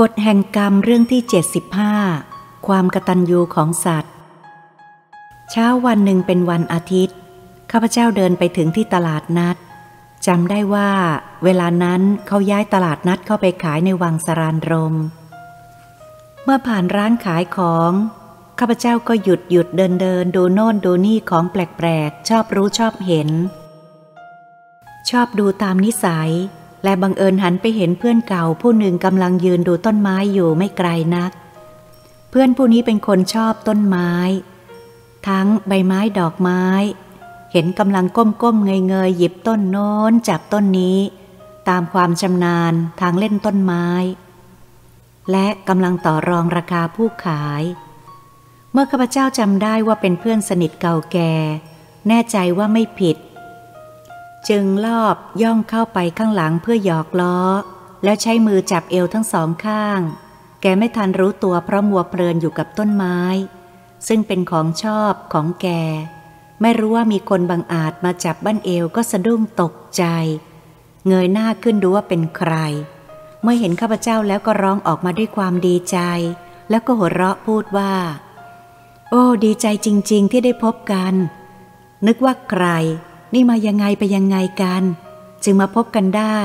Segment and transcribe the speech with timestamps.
[0.00, 1.22] กฎแห่งกรรมเรื่องที่
[1.94, 4.12] 75 ความกตัญญูของสัตว์
[5.50, 7.16] เช้าวันหนึ่งเป็นวันอาทิตย์
[7.70, 9.56] ข้าพเจ้าเดินไปถึงที่ตลาดนัด
[10.26, 10.90] จำได้ว่า
[11.44, 14.94] เวลานั้นเขาย้ายตลาดนัดเข้าไปขายในวังสรานรม
[16.44, 17.92] เมื่อผ่านร้านขายของ
[18.58, 23.28] ข้าพเจ้าก็หยุดหยุดเดินเดินดูโน่นดูนี่ของแปลกๆ ชอบรู้ชอบเห็น
[25.10, 26.32] ชอบดูตามนิสัย
[26.84, 31.30] และบังเอิญหันไปเห็นเพื่อนเก่าผู้หนึ่งกำลังยืนดูต้นไม้อยู่ไม่ไกลนัก
[32.30, 34.12] เพื่อนผู้นี้เป็นคนชอบต้นไม้
[35.28, 36.64] ทั้งใบไม้ดอกไม้
[37.52, 40.98] เห็นกำลังก้มๆเงยๆหยิบต้นโน้นจับต้นนี้
[41.68, 43.88] ตามความชำนาญทางเล่นต้นไม้
[45.30, 47.62] และกำลังต่อรองราคาผู้ขาย
[48.72, 51.34] เมื่อข้าพเจ้าจำได้ว่าเป็นเพื่อนสนิทเก่าแก่
[52.08, 53.16] แน่ใจว่าไม่ผิด
[54.48, 57.38] จึงลอบย่องเข้าไปข้างหลังเพื่อหยอกล้อ
[58.04, 60.00] แล้วใช้มือจับเอวทั้งสองข้าง
[60.60, 63.18] แกไม่ทันรู้ตัวเพราะมัวเพลินอยู่กับต้นไม้
[64.08, 65.68] ซึ่งเป็นของชอบของแก
[66.60, 70.04] ไม่รู้ว่ามีคนบังอาจมาจับบั้นเอวก็สะดุ้งตกใจ
[71.06, 72.54] เงยหน้าขึ้นดูว่าเป็นใคร
[73.42, 75.98] เมื่อเห็นข้าพเจ้าแล้วก็ร้องออกมาด้วยความดีใจ
[76.70, 77.92] แล้วก็หัวเราะพูดว่า
[79.10, 81.14] โอ้ ดีใจจริง ๆ ที่ได้พบกัน
[82.06, 82.66] นึกว่าใคร
[83.34, 84.82] นี่มายังไงไปยังไงกัน
[85.44, 86.38] จึงมาพบกันได้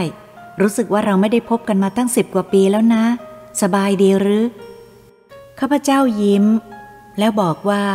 [0.62, 3.04] รู้สึกว่าเราไม่ได้พบกันมาตั้งสิบกว่าปีแล้วนะ
[3.62, 4.44] สบายดีหรือ
[5.60, 6.46] ข้าพเจ้ายิ้ม
[7.20, 7.86] แล้วบอกว่า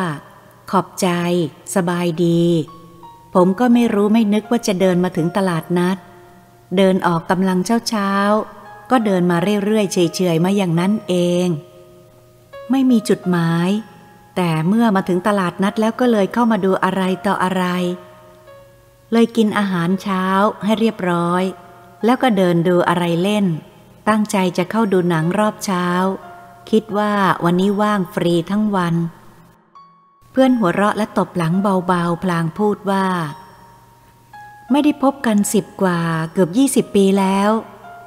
[0.71, 1.09] ขอบใจ
[1.75, 2.43] สบายดี
[3.35, 5.97] ผมก็ไม่รู้ไม่นึกว่าจะเดินมาถึงตลาดนัด
[6.77, 8.11] เดินออกกำลังเช้าเช้า
[8.91, 11.15] ก็เดินมาเรื่อยๆเฉยๆมาอย่างนั้นเอ
[11.47, 11.49] ง
[12.71, 13.69] ไม่มีจุดหมาย
[14.37, 17.65] แต่เมื่อมาถึงตลาดนัดแล้วก็เลยเข้ามาดูอะไรต่ออะไร
[19.17, 20.25] เลยกินอาหารเช้า
[20.65, 21.43] ให้เรียบร้อย
[22.05, 23.47] แล้วก็เดินดูอะไรเล่น
[24.09, 25.87] ตั้งใจจะเข้าดูหนังรอบเช้า
[26.71, 27.13] คิดว่า
[27.45, 28.95] วันนี้ว่างฟรีทั้งวัน
[30.31, 33.07] เพื่อนหัวเราะและตบหลังเบาๆ พลางพูดว่า
[34.71, 36.01] ไม่ได้พบกันสิบกว่า
[36.33, 37.51] เกือบยี่สิบปีแล้ว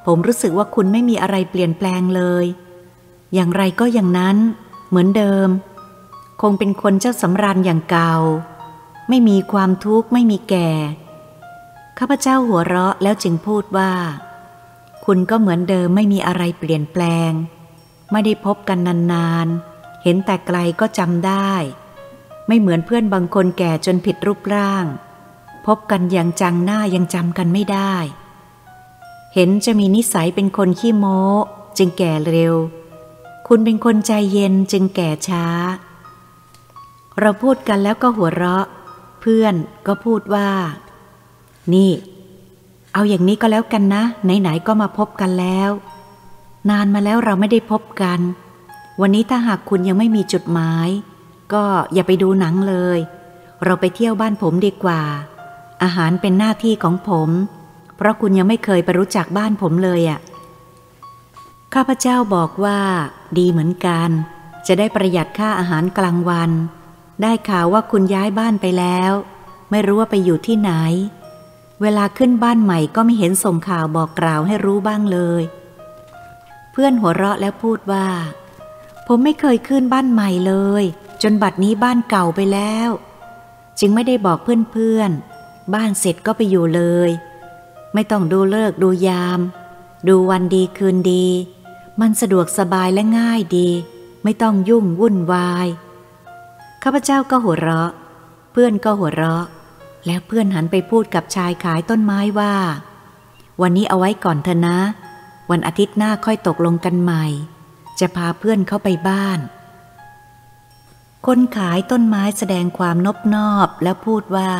[0.06, 2.44] ผมรู้สึกว่าคุณไม่มีอะไรเปลี่ยนแปลงเลย
[3.34, 4.36] อย่างไรก็อย่างนั้น
[4.88, 5.48] เหมือนเดิม
[6.42, 8.14] คงเป็นคนเจ้าสำราญอย่างเก่า
[9.08, 10.70] ไม่มีความทุกข์ไม่มีแก่
[11.98, 13.92] ข้าพเจ้าหัวเราะแล้วจึงพูดว่า
[15.04, 17.32] คุณก็เหมือนเดิมไม่มีอะไรเปลี่ยนแปลง
[18.12, 18.78] ไม่ได้พบกัน
[19.12, 21.52] นานๆ เห็นแต่ไกลก็จำได้
[22.46, 24.84] ไม่เหมือนเพื่อนบางคนแก่จนผิดรูปร่าง
[25.66, 27.94] พบกันอย่างจังหน้ายังจำกันไม่ได้
[29.34, 31.20] เห็นจะมีนิสัยเป็นคนขี้โม้
[31.78, 32.54] จึงแก่เร็ว
[33.48, 35.46] คุณเป็นคนใจเย็นจึงแก่ช้า
[37.20, 38.66] เราพูดกันแล้วก็หัวเราะ
[39.28, 39.56] พื่อน
[39.86, 40.50] ก็พูดว่า
[41.74, 41.90] นี่
[42.92, 45.70] เอาอย่างนี้ก็แล้วกันนะ ไหน ๆ ก็มาพบกันแล้ว
[46.70, 48.20] นานมาแล้วเราไม่ได้พบกัน
[49.00, 50.88] วันนี้ถ้าหากคุณยังไม่มีจุดหมาย
[51.52, 52.98] ก็อย่าไปดูหนังเลย
[53.64, 55.02] เราไปเที่ยวบ้านผมดีกว่า
[55.82, 57.30] อาหารเป็นหน้าที่ของผม
[57.96, 60.20] เพราะคุณยังไม่เคยไปรู้จักบ้านผมเลยอะ่ะ
[61.74, 62.78] ข้าพเจ้าบอกว่า
[63.38, 64.08] ดีเหมือนกัน
[64.66, 66.50] จะได้ประหยัดค่าอาหารกลางวัน
[67.22, 69.12] ได้ข่าวว่าคุณย้ายบ้านไปแล้ว
[69.70, 70.72] ไม่รู้ว่าไปอยู่ที่ไหน
[71.82, 75.42] เวลาขึ้นบ้านใหม่ก็ไม่เห็นส่งข่าวบอกกล่าวให้รู้บ้างเลย
[76.72, 78.08] เพื่อนหัวเราะแล้วพูดว่า
[79.06, 80.84] ผมไม่เคยขึ้นบ้านใหม่เลย
[81.22, 82.90] จนบัดนี้บ้านเก่าไปแล้ว
[83.80, 84.38] จึงไม่ได้บอก
[84.72, 87.10] เพื่อนๆ บ้านเสร็จก็ไปอยู่เลย
[87.94, 89.40] ไม่ต้องดูเลิกดูยาม
[90.08, 91.26] ดูวันดีคืนดี
[92.00, 93.68] มันสะดวกสบายและง่ายดี
[94.24, 95.66] ไม่ต้องยุ่งวุ่นวาย
[96.82, 97.90] ข้าพเจ้าก็หัวเราะ
[98.52, 99.44] เพื่อนก็หัวเราะ
[100.06, 102.54] แล้วเพื่อนหันไปพูดกับชายขายต้นไม้ว่า
[103.62, 104.78] วันนี้เอาไว้ก่อนเถอะนะ
[105.50, 107.24] วันอาทิตย์หน้าค่อยตกลงกันใหม่
[108.00, 109.38] จะพาเพื่อนเข้าไปบ้าน
[111.26, 114.50] คนขายต้นไม้แสดงความนบนอบแล้วพูดว่า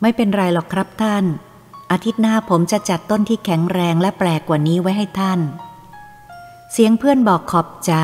[0.00, 1.24] ไม่เป็นไรหรอกครับท่าน
[1.92, 5.40] อาทิตย์หน้าผมจะจัดต้นที่แข็งแรงและแปลกกว่านี้ไว้ให้ท่าน
[6.72, 7.94] เสียงเพื่อนบอกขอบใจ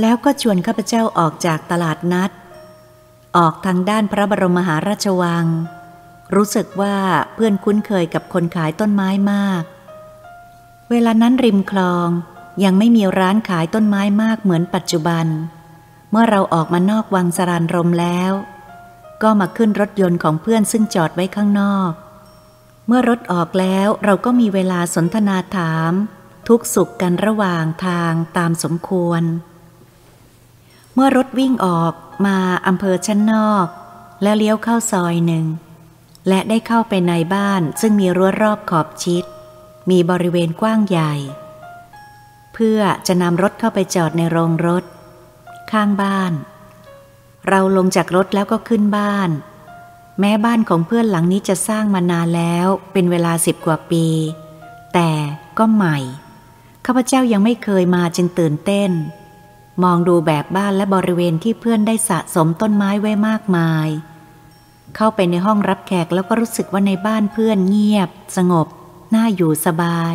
[0.00, 2.30] แล้วก็ชวนข้าพเจ้าออกจากตลาดนัด
[3.36, 5.46] ออกทางด้านพระบรมมหาราชวัง
[6.34, 6.96] รู้สึกว่า
[7.34, 9.62] เพื่อนคุ้นเคยกับคนขายต้นไม้มาก
[10.90, 12.08] เวลานั้นริมคลอง
[12.64, 15.26] ยังไม่มีร้านขายต้นไม้มากเหมือนปัจจุบัน
[16.10, 18.32] เมื่อเราออกมานอกวังสรานรมแล้ว
[19.22, 21.90] ก็มาขึ้นรถยนต์ของเพื่อนซึ่งจอดไว้ข้างนอก
[22.86, 25.92] เมื่อรถออกแล้วเราก็มีเวลาสนทนาถาม
[26.48, 29.22] ทุกสุขกันระหว่างทางตามสมควร
[30.94, 31.92] เมื่อรถวิ่งออก
[32.26, 32.36] มา
[32.66, 33.66] อำเภอชั้นนอก
[34.22, 35.46] แล้วเลี้ยวเข้าซอยหนึ่ง
[36.28, 39.24] และได้เข้าไปในบ้านซึ่งมีรั้วรอบขอบชิด
[39.90, 41.14] มีบริเวณกว้างใหญ่
[42.54, 44.84] เพื่อจะนำรถเข้าไปจอดในโรงรถ
[45.72, 46.32] ข้างบ้าน
[47.48, 49.30] เราลงจากรถแล้วก็ขึ้นบ้าน
[50.20, 54.06] แม้บ้านของเพื่อนหลังนี้จะสร้างมานานแล้วเป็นเวลาสิบกว่าปี
[54.94, 55.10] แต่
[55.58, 55.98] ก็ใหม่
[56.86, 58.90] ข้าพเจ้ายังไม่เคยมาจึงตื่นเต้น
[59.82, 63.88] มองดูแบบบ้านและบริเวณที่เพื่อนได้สะสมต้นไม้ไว้มากมาย
[64.96, 68.66] เข้าไปในห้องรับแขกแล้วก็รู้สึกว่าในบ้านเพื่อนเงียบ สงบ
[69.14, 70.14] น่าอยู่สบาย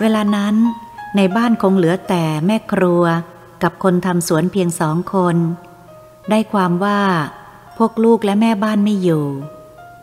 [0.00, 0.54] เวลานั้น
[1.16, 3.04] ในบ้านคงเหลือแต่แม่ครัว
[3.62, 5.36] กับคนทำสวนเพียงสองคน
[6.30, 7.00] ได้ความว่า
[7.78, 9.24] พวกลูกและแม่บ้านไม่อยู่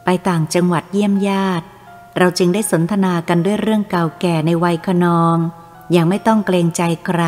[0.05, 1.65] ไปต่างจังหวัดเยี่ยมญาติ
[2.17, 5.37] เราจึงได้สนทนากันด้วยเรื่องเก่าแก่ในวัยคนอง
[5.91, 7.21] อย่างไม่ต้องเกรงใจใคร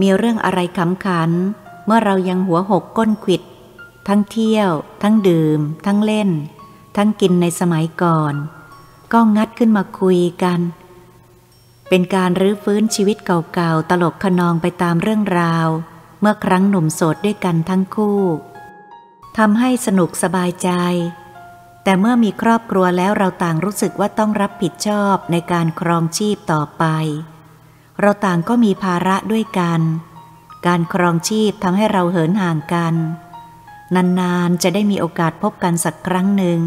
[0.00, 1.30] มีเรื่องอะไรขำขัน
[1.86, 3.42] เมื่อเรายังหัวหกก้นขิด
[4.08, 4.70] ทั้งเที่ยว
[5.02, 6.30] ทั้งดื่ม ทั้งเล่น
[6.96, 8.34] ทั้งกินในสมัยก่อน
[9.12, 10.60] ก็งัดขึ้นมาคุยกัน
[11.88, 15.68] เป็นการรื้อฟื้นชีวิตเก่าๆ ตลกขนองไปตามเรื่องราว
[16.20, 18.20] เมื่อครั้งหนุ่มโสดด้วยกันทั้งคู่
[19.38, 20.70] ทำให้สนุกสบายใจ
[21.88, 26.84] แต่เมื่อมีครอบครัวแล้วเราต่างรู้สึกว่าต้องรับผิดชอบในการครองชีพต่อไป
[28.00, 29.80] เราต่างก็มีภาระด้วยกัน
[30.66, 32.94] การครองชีพทำให้เราเหินห่างกัน
[34.20, 36.58] นานๆจะได้มีโอกาสพบกันสักครั้งหนึ่ง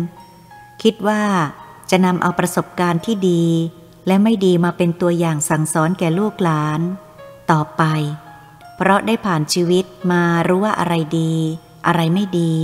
[0.84, 1.24] คิดว่า
[1.90, 3.46] จะนำเอาประสบการณ์ที่ดี
[4.08, 6.82] และไม่ดีมาเป็นตัวอย่างสั่งสอนแก่ลูกหลาน
[7.52, 7.84] ต่อไป
[8.76, 11.34] เพราะได้ผ่านชีวิตมารู้ว่าอะไรดี
[11.88, 12.56] อะไรไม่ดี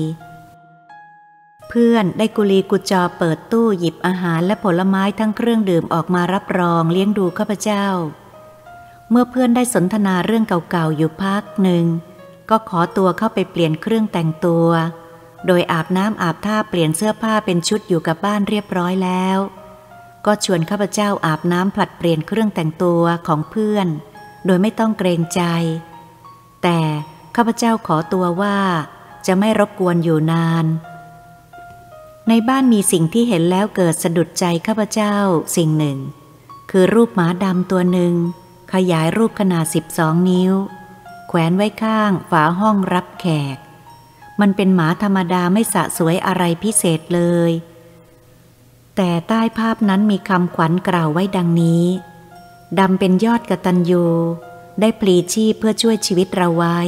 [1.69, 7.86] เพื่อนได้กุลีกุจอเปิดตู้หยิบอาหารและผลไม้ทั้งเครื่องดื่มออกมารับรองเลี้ยงดูข้าพเจ้า
[9.10, 11.86] เมื่อเพื่อนได้สนทนาเรื่องเก่าๆอยู่พักหนึ่ง
[12.50, 14.68] ก็ขอตัวเข้าไปเปลี่ยนเครื่องแต่งตัว
[15.48, 19.38] โดยอาบน้ำอาบท่าเปลี่ยนเสื้อผ้าเป็นชุดอยู่กับบ้านเรียบร้อยแล้ว
[20.25, 23.88] ก็ชวนข้าพเจ้าอาบน้ำผลัดเปลี่ยนเครื่องแต่งตัวของเพื่อน
[24.46, 25.42] โดยไม่ต้องเกรงใจ
[26.64, 26.80] แต่
[27.36, 28.58] ข้าพเจ้าขอตัวว่า
[29.28, 30.66] จะไม่รบกวนอยู่นาน
[32.29, 35.15] ในบ้านมีสิ่งที่เห็นแล้วเกิดสะดุดใจข้าพเจ้า
[35.57, 35.97] สิ่งหนึ่ง
[36.71, 38.13] คือรูปหมาดำตัวหนึ่ง
[38.74, 40.53] ขยายรูปขนาดสิบองนิ้ว
[41.27, 43.25] แขวนไว้ข้างฝาห้องรับแข
[43.56, 43.57] ก
[44.39, 47.51] มันเป็นหมาธรรมดาไม่สะสวยอะไรพิเศษเลย
[48.95, 51.85] แต่ใต้ภาพนั้นมีคำขวัญกล่าวไว้ดังนี้
[52.80, 54.06] ดำเป็นยอดกระตันยู
[54.80, 56.80] ได้พลีชีพเพื่อช่วยชีวิตเราไว้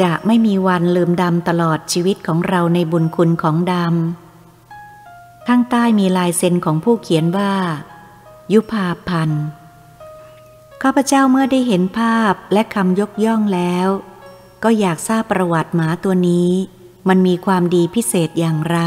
[0.00, 4.25] จะไม่มีวันลืมดำตลอดชีวิตของเราในบุญคุณของดำ
[5.46, 7.54] ข้างใต้มีลายเซ็นของผู้เขียนว่า
[8.52, 9.44] ยุพาพันธ์
[10.82, 13.88] ข้าพเจ้าเมื่อได้เห็นภาพและคำยกย่องแล้ว
[14.62, 16.50] ก็อยากทราบประวัติหมาตัวนี้
[17.08, 18.78] มันมีความดีพิเศษอย่างไร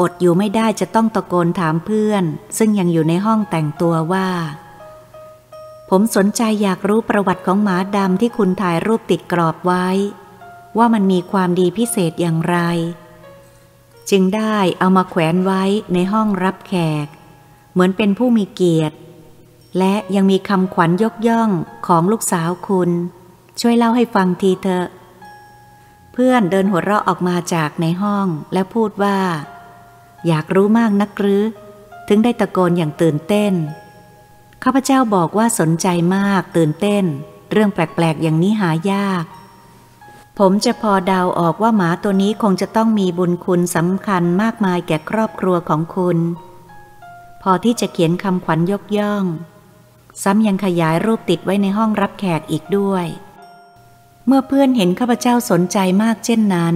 [0.00, 2.24] อดอยู่ไม่ได้จะต้องตะโกนถามเพื่อน
[2.58, 4.28] ซึ่งยังอยู่ในห้องแต่งตัวว่า
[5.90, 9.86] ผมสนใจอยากรู้ประวัติของหมาดำที่คุณถ่ายรูปติดกรอบไว้
[10.78, 12.56] ว่ามันมีความดีพิเศษอย่างไร
[14.10, 15.62] จึงได้เอามาแขวนไว้
[15.94, 17.06] ในห้องรับแขก
[17.72, 18.96] เหมือนเป็นผู้มีเกียรติ
[19.78, 21.50] และยังมีคำขวัญยกย่อง
[21.86, 22.90] ของลูกสาวคุณ
[23.60, 24.86] ช่วยเล่าให้ฟังทีเถอะ
[26.12, 29.18] เพื่อนเดินหัวเราะออกมาจากในห้องและพูดว่า
[30.26, 31.44] อยากรู้มากนักหรือ
[32.08, 33.52] ถึงได้ตะโกนอย่างตื่นเต้น
[34.62, 35.86] ข้าพเจ้าบอกว่าสนใจ
[36.16, 37.04] มากตื่นเต้น
[37.52, 39.24] เรื่องแปลกๆอย่างนี้หายาก
[40.38, 46.18] ผมจะพอเดาออกว่าหมาตัวนี้คงจะต้องมีบุญคุณสำคัญมากมายแก่ครอบครัวของคุณ
[47.42, 49.24] พอที่จะเขียนคำขวัญยกย่อง
[50.22, 53.06] ซ้ำยังขยายรูปติดไว้ในห้องรับแขกอีกด้วย
[54.26, 56.74] เมื่อเพื่อนเห็นข้าพเจ้าสนใจมากเช่นนั้น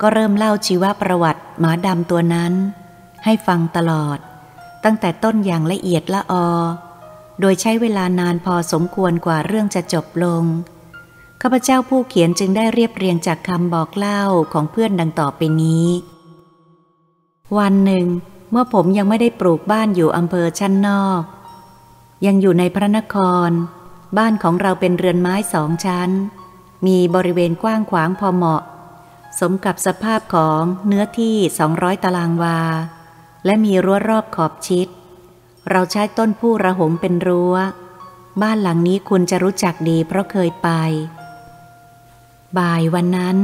[0.00, 2.52] ก็เริ่มเล่าชีวประวัติหมาดำตัวนั้น
[3.24, 4.18] ให้ฟังตลอด
[4.84, 6.48] ตั้งแต่ต้นอย่างละเอียดละออ
[7.40, 10.44] โดยใช้เวลานานพอสมควรกว่าเรื่องจะจบลง
[11.42, 15.88] ข้าพเจ้าผู้เขียนจึงได้เรียบเรียงจากคำบอกเล่าของเพื่อนดังต่อไปนี้
[17.58, 18.06] วันหนึ่ง
[18.50, 21.22] เมื่อผมยังไม่ได้ปลูกบ้านอยู่อำเภอชั้นนอก
[22.26, 23.16] ยังอยู่ในพระนค
[23.48, 23.50] ร
[24.18, 26.10] บ้านของเราเป็นเรือนไม้สองชั้น
[26.86, 28.62] มีบริเวณกว้างขวางพอเหมาะ
[29.40, 32.60] สมกับสภาพของเนื้อที่สองร้อยตารางวา
[33.44, 34.88] และมีรั้วรอบขอบชิด
[35.70, 37.56] เราใช้ต้นผู้ระหงเป็นรัว้ว
[38.42, 40.70] บ้านหลังนี้คุณจะรู้จักดีเพราะเคยไป
[42.58, 43.36] บ่ายวันนั้น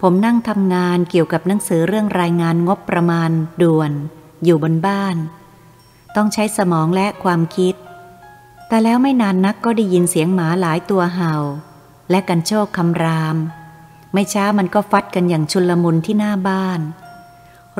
[0.00, 3.30] ผมนั่งทำงานเกี่ยวกับหนังสือเรื่องรายงานงบประมาณ
[3.62, 3.92] ด่วน
[4.44, 5.16] อยู่บนบ้าน
[6.16, 7.74] ต้องใช้สมองและความคิด
[8.68, 11.34] แต่แล้วไม่นานนักก็ได้ยินเสียงหมาหลายตัวเห่า
[12.10, 13.36] และกันโชคคำราม
[14.12, 16.80] ไม่ช้ามันก็ฟัดกันอย่างชุลมุนที่หน้าบ้าน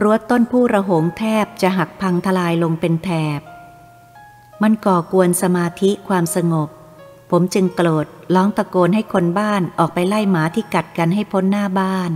[0.00, 3.41] รั้วต้นผู้ระหงแทบจะหักพังทลายลงเป็นแถบ
[4.62, 6.69] มันก่อกวนสมาธิความสงบ
[7.31, 12.11] ผมจึงโกรธร้องตะโกนให้คนบ้านออกไปไล่หมาที่กัดกันให้พ้นหน้าบ้าน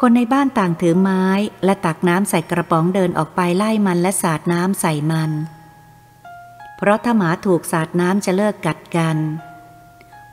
[0.00, 1.24] คนในบ้านต่างถือไม้
[1.64, 5.30] และตักน้ำใส่กระป๋องเดินออกไปไล่มันและสาดน้ำใส่มัน
[6.76, 9.16] เพราะถ้าหมาถูกสาดน้ำจะเลิกกัดกัน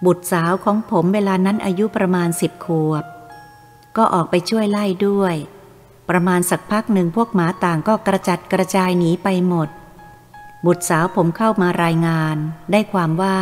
[0.05, 3.03] บุตรสาวของผมเวลานั้นอายุประมาณสิบขวบ
[3.98, 5.36] ก็ออกไปช่วยไล่ด้วย
[6.10, 9.70] ประมาณสักพักหนึ่งพวกหมาต่างก็กระจัดกระจายหนีไปหมด
[10.65, 12.36] บุตรสาวผมเข้ามารายงาน
[12.72, 13.38] ได้ความว่า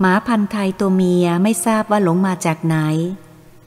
[0.00, 2.76] หมาพันธุ์ไทยตัวเมียไม่ทราบว่าหลงมาจากไหน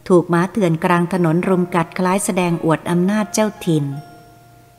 [0.07, 3.85] ถูกหมาเถื่อนกลางถนนรุมกัดคล้ายแสดงอวดอำนาจเจ้าถิ่น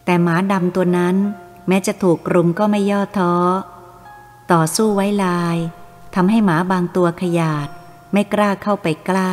[0.04, 1.16] แต่หมาดำตัวนั้น
[1.68, 3.35] แม้จะถูกรุมก็ไม่ย่อท้อ
[4.52, 5.56] ต่อสู้ไว้ลาย
[6.14, 7.68] ทำให้หมาบางตัวขยาด
[8.12, 9.33] ไม่กล้าเข้าไปใกล้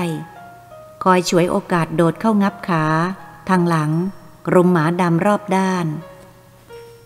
[1.04, 2.86] คอยฉวยโอกาสโดดเข้างับขา
[3.50, 3.92] ทางหลัง
[4.54, 5.86] รุมหมาดำรอบด้าน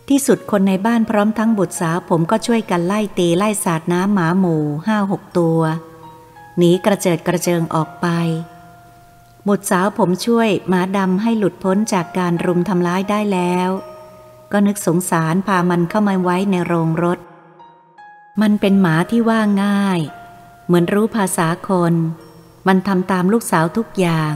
[0.10, 5.60] ที่สุดคนในบ้านพร้อมทั้งบุตรสาวผมก็ช่วยกันไล่ตีไล่สาดน้ำหมาหมูห้าหกตัว
[6.58, 8.08] หนีกระเจิดกระเจิงออกไป
[9.48, 13.70] บุตรสาวผมช่วยหมาดำให้หลุดพ้นจากการรุมทำร้ายได้แล้ว
[14.52, 17.20] ก็นึกสงสารพามันเข้ามาไว้ในโรงรถ
[18.42, 20.00] มันเป็นหมาที่ว่าง่าย
[20.66, 21.94] เหมือนรู้ภาษาคน
[22.68, 24.34] มันทำตามลูกสาวทุกอย่าง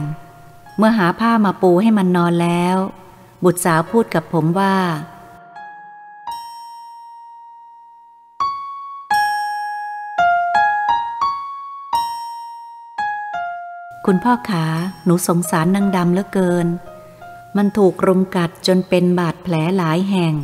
[0.76, 2.76] เมื่อหาผ้ามาปูให้มันนอนแล้ว
[3.44, 4.76] บุตรสาวพูดกับผมว่า
[14.06, 14.64] คุณพ่อขา
[15.04, 16.66] หนูสงสารนางดำเหลือเกิน
[17.56, 20.34] มันถูกรุมกัดจนเป็นบาดแผลหลายแห่ง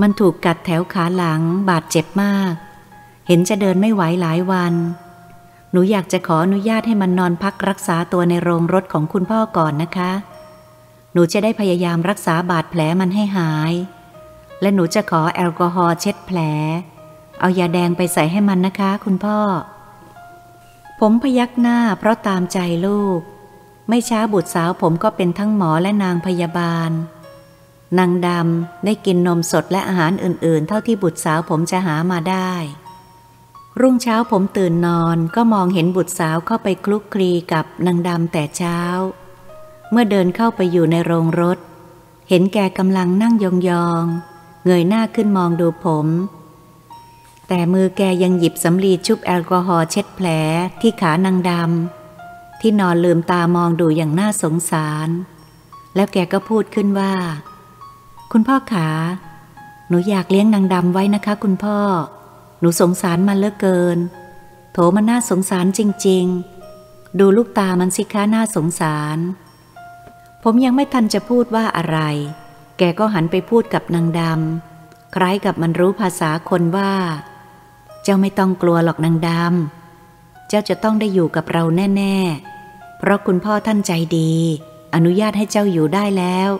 [0.00, 2.52] มันถูกกัดแถวขาหลังบาดเจ็บมาก
[3.26, 4.74] เห็นจะเดินไม่ไหวหลายวัน
[5.70, 10.12] หนูอยากจะขออนุญาตให้มันนอนพักรักษาตัวในโรงรถของคุณพ่อก่อนนะคะ
[11.12, 13.72] หนูจะได้พยายามรักษาบาดแผลมันให้หาย
[14.60, 16.38] และหนูจะขอแอลกอฮอล์เช็ดแผล
[17.40, 19.38] เอายาแดงไปใส่ให้มันนะคะ คุณพ่อ
[21.00, 23.20] ผมพยักหน้าเพราะตามใจลูก
[23.88, 26.90] ไม่ช้าบุตรสาวผมก็เป็นทั้งหมอและนางพยาบาล
[27.98, 32.52] นางดำได้กินนมสดและอาหารอื่น ๆ เท่าที่บุตรสาวผมจะหามาได้
[33.80, 38.78] รุ่งเช้าผมตื่นนอนก็มองเห็นบุตรสาวเข้าไปคลุกคลีกับนางดำแต่เช้า
[39.90, 41.58] เมื่อเดินเข้าไปอยู่ในโรงรถ
[42.28, 43.46] เห็นแกกำลังนั่งย
[43.88, 46.06] องๆเงยหน้าขึ้นมองดูผม
[47.48, 50.26] แต่มือแกยังหยิบสำลีชุบแอลกอฮอล์เช็ดแผล
[50.80, 55.08] ที่ขานางดำที่นอนลืมตามองดูอย่างน่าสงสาร
[55.94, 57.14] แล้วแกก็พูดขึ้นว่า
[58.32, 58.88] คุณพ่อขา
[59.88, 61.78] หนูอยากเลี้ยงนางดำไว้นะคะ คุณพ่อ
[62.60, 63.98] หนูสงสารมันเลือเกิน
[64.72, 66.24] โถมันน่าสงสารจริง
[66.72, 69.18] ๆ ดูลูกตามันสิคะน่าสงสาร
[70.42, 71.98] ผมยังไม่ทันจะพูดว่าอะไร
[72.78, 76.92] แกก็หันไปพูดกับนางดำคล้ายกับมันรู้ภาษาคนว่า
[78.08, 81.64] จ้าไม่ต้องกลัวหรอกนางดำ เจ้าจะต้องได้อยู่กับเรา
[81.96, 82.16] แน่
[82.58, 84.32] ๆ เพราะคุณพ่อท่านใจดี
[84.94, 86.50] อนุญาตให้เจ้าอยู่ได้แล้ว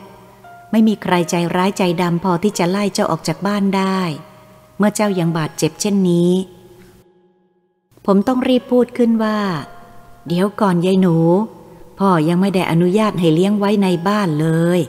[0.70, 4.00] ไม่มีใครใจร้ายใจดำพอที่จะไล่เจ้าออกจากบ้านได้
[4.78, 6.32] เมื่อเจ้ายังบาดเจ็บเช่นนี้
[8.06, 9.38] ผมต้องรีบพูดขึ้นว่า
[10.26, 11.16] เดี๋ยวก่อนยายหนู
[11.98, 14.80] พ่อยังไม่ได้อนุญาตให้เลี้ยงไว้ในบ้านเลย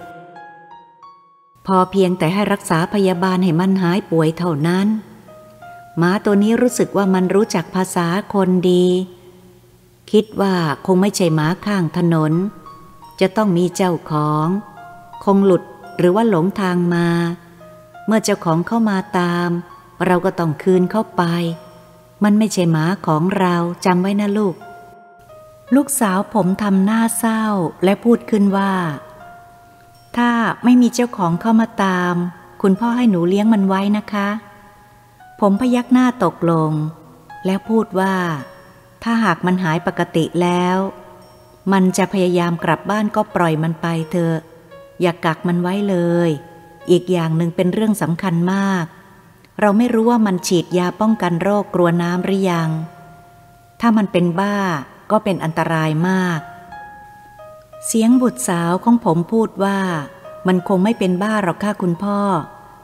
[1.65, 4.87] พอเพียงแต่ให้รักษาพยาบาลให้มันหายป่วยเท่านั้น
[5.98, 8.86] หมาตัวนี้รู้สึกว่ามันรู้จักภาษาคนดี
[10.12, 10.53] คิดว่า
[10.86, 12.34] คงไม่ใช่หมาข้างถนน
[13.22, 14.48] จะต้องมีเจ้าของ
[15.24, 15.63] คงหลุด
[15.98, 17.08] หรือว่าหลงทางมา
[18.05, 19.50] เมื่อเจ้าของเข้ามาตาม
[20.05, 21.24] เราก็ต้องคืนเข้าไป
[22.24, 23.55] มันไม่ใช่หมาของเรา
[23.86, 24.55] จำไว้นะลูก
[25.75, 27.43] ลูกสาวผมทำหน้าเศร้า
[27.84, 28.74] และพูดขึ้นว่า
[30.17, 30.31] ถ้า
[30.63, 32.15] ไม่มีเจ้าของเข้ามาตาม
[32.62, 34.27] คุณพ่อให้หนูเลี้ยงมันไว้นะคะ
[35.39, 36.72] ผมพยักหน้าตกลง
[37.46, 38.15] แล้วพูดว่า
[39.03, 40.77] ถ้าหากมันหายปกติแล้ว
[41.72, 44.38] มันจะพยายามกลับบ้านก็ปล่อยมันไปเถอะ
[45.01, 45.96] อย่ากกักมันไว้เล
[46.27, 46.29] ย
[46.91, 48.86] อีกอย่างหนึ่งเป็นเรื่องสำคัญมาก
[49.60, 52.69] เราไม่รู้ว่ามันฉีดยาป้องกันโรคกลัวน้ำหรือยัง
[53.79, 54.58] ถ้ามันเป็นบ้า
[55.12, 56.39] ก็เป็นอันตรายมาก
[57.86, 59.79] เสียงบุตรสาวของผมพูดว่า
[60.48, 62.19] มันคงไม่เป็นบ้าหรอกค่ะคุณพ่อ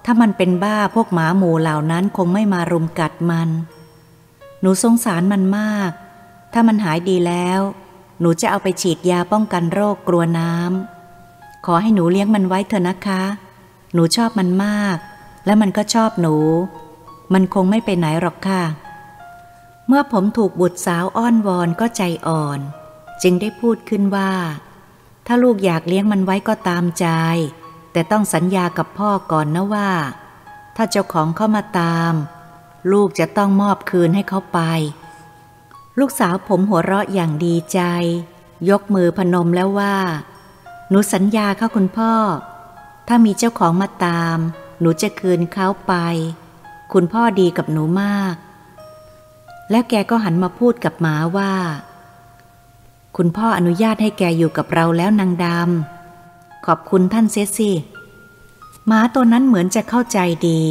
[0.05, 3.49] ถ้ามันเป็นบ้าพวกหมาหมูเหล่านั้นคงไม่มารุมกัดมัน
[4.61, 5.91] หนูสงสารมันมาก
[6.53, 7.59] ถ้ามันหายดีแล้ว
[8.19, 13.23] หนูจะเอาไปฉีดยาป้องกันโรคกลัวน้ำขอให้หนูเลี้ยงมันไว้เถอะนะคะ
[13.93, 14.97] หนูชอบมันมาก
[15.45, 16.35] และมันก็ชอบหนู
[17.33, 18.63] มันคงไม่ไปไหนหรอกค่ะ
[19.87, 22.59] เมื่อผมถูกบุตรสาวอ้อนวอนก็ใจอ่อน
[23.21, 24.31] จึงได้พูดขึ้นว่า
[25.27, 27.07] ถ้าลูกอยากเลี้ยงมันไว้ก็ตามใจ
[27.95, 29.89] แต่ต้องสัญญากับพ่อก่อนนะว่า
[30.75, 32.13] ถ้าเจ้าของเข้ามาตาม
[32.91, 34.59] ลูกจะต้องมอบคืนให้เขาไป
[35.99, 37.79] ลูกสาวผมหัวเราะอย่างดีใจ
[38.69, 39.97] ยกมือพนมแล้วว่า
[40.89, 42.13] หนูสัญญาค่ะคุณพ่อ
[43.07, 44.37] ถ้ามีเจ้าของมาตาม
[44.79, 45.93] หนูจะคืนเขาไป
[46.93, 48.35] คุณพ่อดีกับหนูมาก
[49.69, 51.53] แล้วแกก็หันมาพูดกับหมาว่า
[53.17, 55.94] คุณพ่ออนุญาตให้แกอยู่กับเราแล้วนางดำ
[56.65, 57.71] ขอบคุณท่านเสียสิ
[58.87, 60.63] หมาตัวนั้นเหมือนจะเข้าใจดี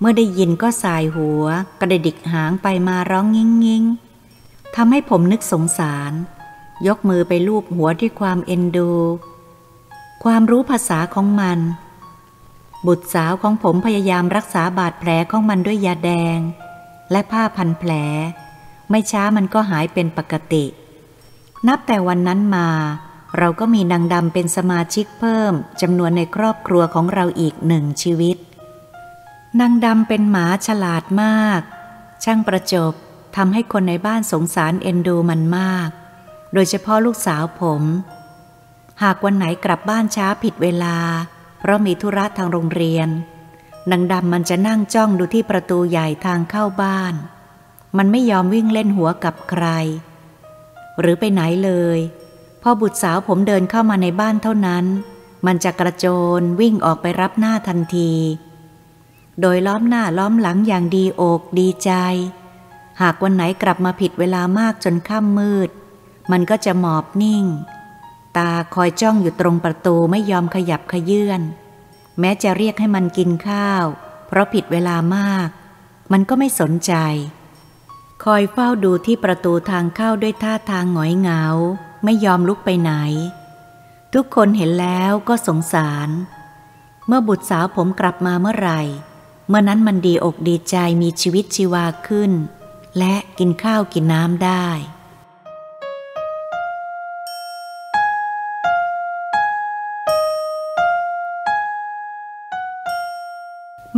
[0.00, 1.44] เมื่อได้ยินก็สายหัว
[1.80, 3.84] กระดิกหางไปมาร้องงิ้งงิ้ง
[4.76, 6.12] ทำให้ผมนึกสงสาร
[6.86, 8.92] ยกมือไปลูบหัวด้วยความเอ็นดู
[10.24, 11.58] ความรู้ภาษาของมัน
[12.86, 16.38] บุตรสาวของผมพยายามรักษาบาดแผลของมันด้วยยาแดง
[17.10, 17.92] และผ้าพันแผล
[18.90, 20.64] ไม่ช้ามันก็หายเป็นปกติ
[21.68, 22.68] นับแต่วันนั้นมา
[23.36, 28.36] เราก็มีนางดำเป็นสมาชิกเพิ่มจำนวนในครอบครัวของเราอีกหนึ่งชีวิต
[29.60, 31.60] นางดำเป็นหมาฉลาดมาก
[32.24, 32.92] ช่างประจบ
[33.36, 35.90] ทำให้คนในบ้านสงสารเอ็นดูมันมาก
[36.54, 37.82] โดยเฉพาะลูกสาวผม
[39.02, 40.96] หากวันไหนกลับบ้านช้าผิดเวลา
[41.58, 43.08] เพราะมีธุระทางโรงเรียน
[43.90, 47.14] นางดำมันจะนั่งจ้องดูที่ประตูใหญ่ทางเข้าบ้าน
[47.96, 49.66] มันไม่ยอมวิ่งเล่นหัวกับใคร
[51.00, 51.98] หรือไปไหนเลย
[52.62, 54.84] พอบุตรสาวผมเดินเข้ามาในบ้านเท่านั้น
[55.46, 56.06] มันจะกระโจ
[56.40, 58.12] นวิ่งออกไปรับหน้าทันที
[59.40, 61.90] โดยล้อมหน้าล้อมหลังอย่างดีอกดีใจ
[63.00, 65.70] หากวันไหนกลับมาผิดเวลามากจนค่ำมืด
[66.32, 67.44] มันก็จะหมอบนิ่ง
[68.36, 71.40] ตาคอยจ้องอยู่ตรงประตูไม่ยอมขยับขยื่น
[72.20, 73.84] แม้จะเรียกให้มันกินข้าว
[74.26, 75.48] เพราะผิดเวลามาก
[76.12, 76.92] มันก็ไม่สนใจ
[78.24, 81.42] คอยเฝ้าดูที่ประตูทางเข้าด้วยท่าทางหงอยเหงา
[82.04, 82.92] ไม่ยอมลุกไปไหน
[84.14, 86.08] ทุกคนเห็นแล้วก็สงสาร
[87.06, 88.80] เมื่อบุตรสาวผมกลับมาเมื่อไหร่
[89.48, 92.32] เมื่อนั้นมันดีอกดีใจมีชีวิตชีวาขึ้น
[92.98, 94.68] และกินข้าวกินน้ำได้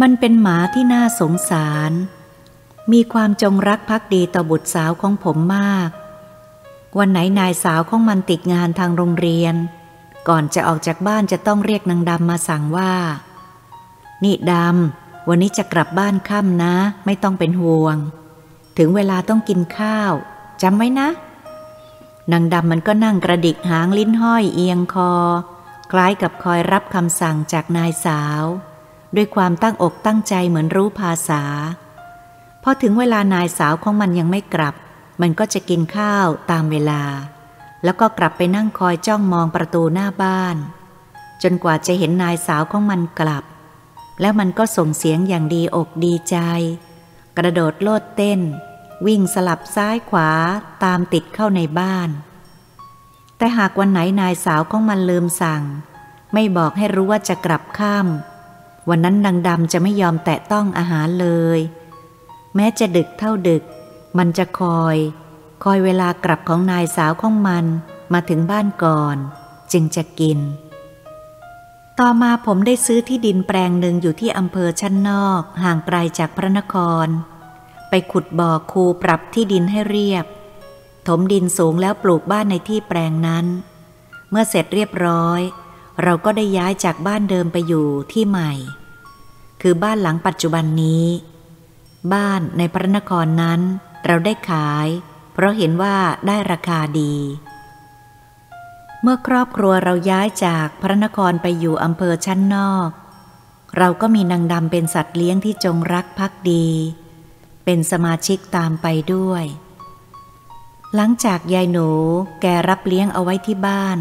[0.00, 1.92] มันเป็นหมาที่น่าสงสาร
[2.92, 5.90] มีความจงรักภักดีต่อบุตรสาวของผมมาก
[6.98, 9.54] วันไหนนายสาวของมันติดงานทางโรงเรียน
[10.28, 12.92] ก่อนจะออกจากบ้านจะต้องเรียกนางดำมาสั่งว่า
[14.24, 16.74] นี่ดำ วันนี้จะกลับบ้านค่ำนะ
[17.04, 17.96] ไม่ต้องเป็นห่วง
[18.78, 20.12] ถึงเวลาต้องกินข้าว
[20.62, 21.08] จำไว้นะ
[22.32, 25.12] นางดำมันก็นั่งกระดิกหางลิ้นห้อยเอียงคอ
[25.90, 28.42] คล้ายกับคอยรับคำสั่งจากนายสาว
[29.16, 31.42] ด้วยความตั้งอกตั้งใจเหมือนรู้ภาษา
[32.62, 34.74] พอถึงเวลานายสาวของมันยังไม่กลับ
[35.20, 37.02] มันก็จะกินข้าวตามเวลา
[37.84, 40.56] แล้วก็กลับไปนั่งคอยจ้องมองประตูหน้าบ้าน
[41.42, 43.44] จนกว่าจะเห็นนายสาวของมันกลับ
[44.20, 46.36] แล้วมันก็ส่งเสียงอย่างดีอกดีใจ
[47.38, 48.40] กระโดดโลดเต้น
[49.06, 50.30] วิ่งสลับซ้ายขวา
[50.84, 52.10] ตามติดเข้าในบ้าน
[53.36, 55.62] แต่หากวันไหนนายสาวของมันลืมสั่ง
[56.32, 58.06] ไม่บอกให้รู้ว่าจะกลับข้าม
[58.88, 61.28] วันนั้นดังดำจะไม่ยอมแตะต้องอาหารเล
[61.58, 61.60] ย
[62.54, 63.62] แม้จะดึกเท่าดึก
[64.18, 64.96] มันจะคอย
[65.64, 67.64] คอยเวลากลับของนายสาวของมัน
[68.12, 69.16] มาถึงบ้านก่อน
[69.72, 70.38] จึงจะกิน
[71.98, 77.06] ต่อมาผมได้ซื้อที่ดินแปลงหนึ่งอยู่ที่อำเภอชั้นนอก ห่างไกลจากพระนคร
[77.88, 80.26] ไปขุดบ่อคูปรับที่ดินให้เรียบ
[81.08, 83.46] ถมดินสูงแล้วปลูกบ้านในที่แปลงนั้น
[84.30, 85.40] เมื่อเสร็จเรียบร้อย
[86.02, 88.52] เราก็ได้ย้ายจากบ้านเดิมไปอยู่ที่ใหม่
[89.62, 91.06] คือบ้านหลังปัจจุบันนี้
[92.12, 93.60] บ้านในพระนครนั้น
[94.06, 94.88] เราได้ขาย
[95.32, 97.14] เพราะเห็นว่าได้ราคาดี
[99.02, 102.90] เมื่อครอบครัวเราย้ายจากพระนครไปอยู่อำเภอชั้นนอก
[103.76, 106.66] เราก็มีนางดำเป็นสัตว์เลี้ยงที่จงรักภักดี
[107.64, 109.44] เป็นสมาชิกตามไปด้วย
[110.94, 111.88] หลังจากยายหนู
[112.40, 113.98] แกรับเลี้ยงเอาไว้ที่บ้าน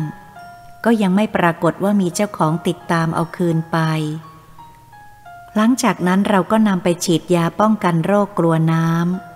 [0.85, 3.77] ก็ยังไม่ปรากฏว่ามีเจ้าของติดตามเอาคืนไป
[5.55, 9.28] หลังจากนั้นเราก็นำไปฉีดยาป้องกันโรคกลัวน้ำ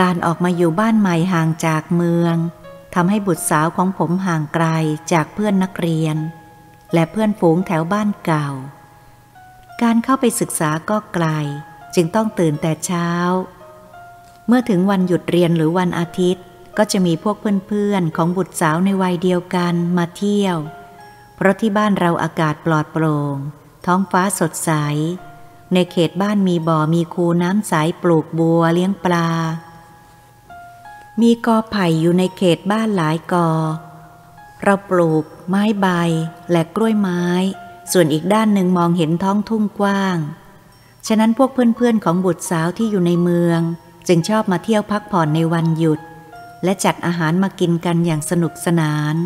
[0.00, 2.36] การออกมาอยู่บ้านใหม่ห่างจากเมือง
[2.94, 4.66] ทำให้บุตรสาวของผมห่างไกล
[5.12, 6.16] จากเพื่อนนักเรียน
[6.94, 8.48] และเพื่อนฝูงแถวบ้านเก่า
[9.82, 11.26] การเข้าไปศึกษาก็ไกล
[11.94, 13.10] จึงต้องตื่นแต่เช้า
[14.46, 16.44] เมื่อถึงวันหยุดเรียนหรือวันอาทิตย์
[16.78, 20.56] ก็จะมีพวกเพื่อนๆ ของบุตรสาวในวัยเดียวกันมาเที่ยว
[21.36, 23.36] เพราะที่บ้านเราอากาศปลอดโปร่ง
[23.86, 24.70] ท้องฟ้าสดใส
[25.72, 29.28] ในเขตบ้านมีบ่อมีคูน้ำใสปลูกบัวเลี้ยงปลา
[31.20, 33.48] มีกอไผ่อยู่ในเขตบ้านหลายกอ
[34.62, 35.86] เราปลูก ไม้ใบ
[36.50, 37.24] และกล้วยไม้
[37.92, 40.16] ส่วนอีกด้านหนึ่งมองเห็นท้องทุ่งกว้าง
[41.06, 43.60] ฉะนั้นพวกเพื่อนๆของบุตรสาวที่อยู่ในเมือง
[44.08, 46.00] จึงชอบมาเที่ยวพักผ่อนในวันหยุด
[46.64, 49.16] และจัดอาหารมากินกันอย่างสนุกสนาน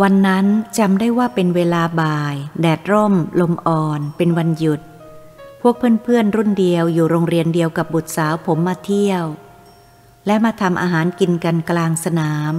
[0.00, 0.46] วันนั้น
[0.78, 4.80] จำได้ว่าเป็นเวลาบ่าย แดดร่ม ลมอ่อน เป็นวันหยุด
[5.60, 9.24] พวกเพื่อนๆรุ่นเดียวอยู่โรงเรียนเดียวกับบุตรสาวผมมาเที่ยว
[10.26, 12.54] และมาทำอาหารกินกันกลางสนาม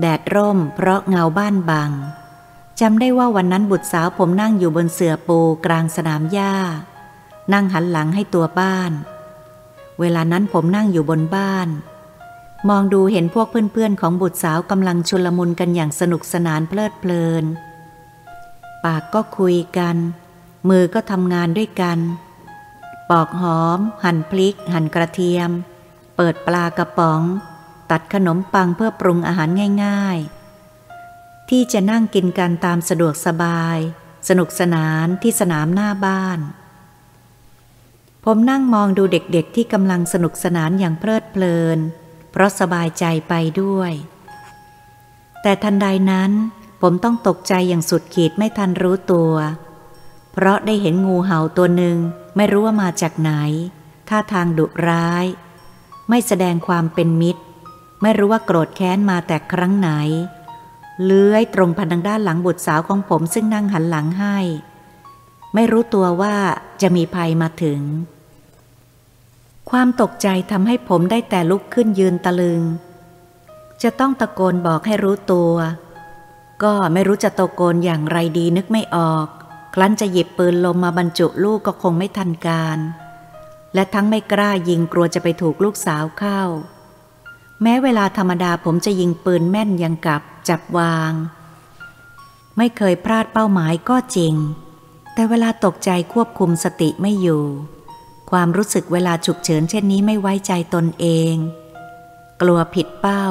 [0.00, 1.90] แดดร่มเพราะเงาบ้านบัง
[2.80, 6.54] จำได้ว่าวันนั้นบุตรสาวผมนั่งอยู่บนเสื่อปูกลางสนามหญ้า
[7.52, 8.92] นั่งหันหลังให้ตัวบ้าน
[10.00, 11.68] เวลานั้นผมนั่งอยู่บนบ้าน
[12.68, 17.44] มองดูเห็นพวกเพื่อนๆของบุตรสาวกำลังชุลมุนกันอย่างสนุกสนานเพลิดเพลิน
[18.84, 19.96] ปากก็คุยกัน
[20.68, 21.98] มือก็ทำงานด้วยกัน
[23.10, 25.50] ปอกหอม หั่นพริก หั่นกระเทียม
[26.22, 27.22] เปิดปลากระป๋อง
[27.90, 29.48] ตัดขนมปังเพื่อปรุงอาหาร
[29.84, 30.18] ง่าย
[30.84, 33.78] ๆ ที่จะนั่งกินกันตามสะดวกสบาย
[34.28, 36.38] สนุกสนานที่สนามหน้าบ้าน
[38.24, 41.78] ผมนั่งมองดูเด็กๆที่กำลังสนุกสนานอย่างเพลิดเพลิน
[42.32, 43.92] เพราะสบายใจไปด้วย
[45.42, 46.32] แต่ทันใดนั้น
[46.82, 49.32] ผมต้องตกใจอย่างสุดขีดไม่ทันรู้ตัว
[50.32, 51.98] เพราะได้เห็นงูเห่าตัวหนึ่ง
[52.36, 53.32] ไม่รู้ว่ามาจากไหน
[54.08, 55.26] ท่าทางดุร้าย
[56.10, 57.42] ไม่แสดงความเป็นมิตร
[58.02, 59.90] ไม่รู้ว่าโกรธแค้นมาแต่ครั้งไหน
[61.04, 64.38] เลื้อยตรงพันทางด้านหลังบุตรสาวของผมซึ่งนั่งหันหลังให้
[65.54, 66.34] ไม่รู้ตัวว่า
[66.82, 67.80] จะมีภัยมาถึง
[69.70, 72.62] ความตกใจทำให้ผมได้แต่ลุกขึ้นยืนตะลึง
[73.82, 75.52] จะต้องตะโกนบอกให้รู้ตัว
[76.62, 79.26] ก็ไม่รู้จะตะโกนอย่างไรดีนึกไม่ออก
[79.74, 82.78] ครั้นจะหยิบปืนลมมาบรรจุลูกก็คงไม่ทันการ
[83.74, 86.42] และทั้งไม่กล้ายิงกลัวจะไปถูกลูกสาวเข้า
[87.62, 91.12] แม้เวลาธรรมดาผมจะยิงปืนแม่นยังกับจับวาง
[92.56, 94.34] ไม่เคยพลาดเป้าหมายก็จริง
[95.14, 97.44] แต่เวลาตกใจควบคุมสติไม่อยู่
[98.30, 101.34] ความรู้สึกเวลาฉุกเฉินเช่นนี้ไม่ไว้ใจตนเอง
[102.40, 103.26] กลัวผิดเป้า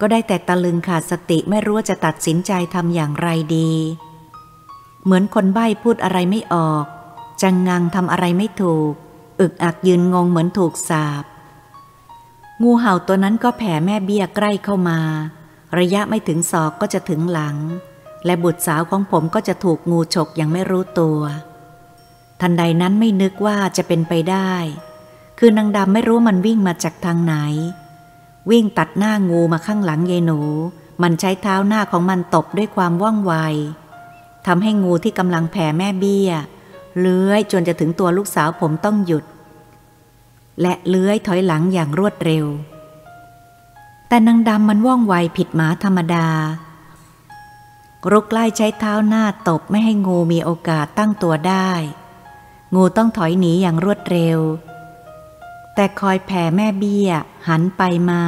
[0.00, 3.72] ก็ได้แต่ตะลึงขาดสติไม่รู้จะตัดสินใจทำอย่างไรดี
[5.04, 6.84] เหมือนคนใบ้พูดอะไรไม่ออก
[7.42, 8.94] จังงังทำอะไรไม่ถูก
[9.40, 11.24] อึกอักยืนงงเหมือนถูกสาบ
[12.62, 15.00] งูเห่าตัวนั้นก็แผ่แม่เบี้ยใกล้เข้ามา
[15.78, 17.56] ระยะไม่ถึงศอกก็จะถึงหลัง
[18.24, 21.20] และบุตรสาวของผมก็จะถูกงูฉกอย่างไม่รู้ตัว
[22.40, 24.52] ทันใดนั้นไม่นึกว่าจะเป็นไปได้
[25.38, 27.34] คือนางดำไม่รู้มันวิ่งมาจากทางไหน
[28.50, 30.40] วิ่งตัดหน้างูมาข้างหลังยายหนู
[31.02, 33.34] มันใช้เท้าหน้าของมันตบด้วยความว่องไว
[34.46, 36.30] ทำให้งูที่กำลังแผ่แม่เบี้ย
[36.98, 39.24] เลื้อยจนจะถึงตัวลูกสาวผมต้องหยุด
[40.60, 42.46] และเลื้อยถอยหลังอย่างรวดเร็ว
[44.08, 46.28] แต่นางดำมันว่องไวผิดหมาธรรมดา
[48.12, 51.70] รุกไล่ใช้เท้าหน้าตบไม่ให้งูมีโอกาสตั้งตัวได้
[52.74, 54.38] งูต้องถอยหนีอย่างรวดเร็ว
[55.74, 57.10] แต่คอยแผ่แม่เบี้ย
[57.48, 58.22] หันไปมา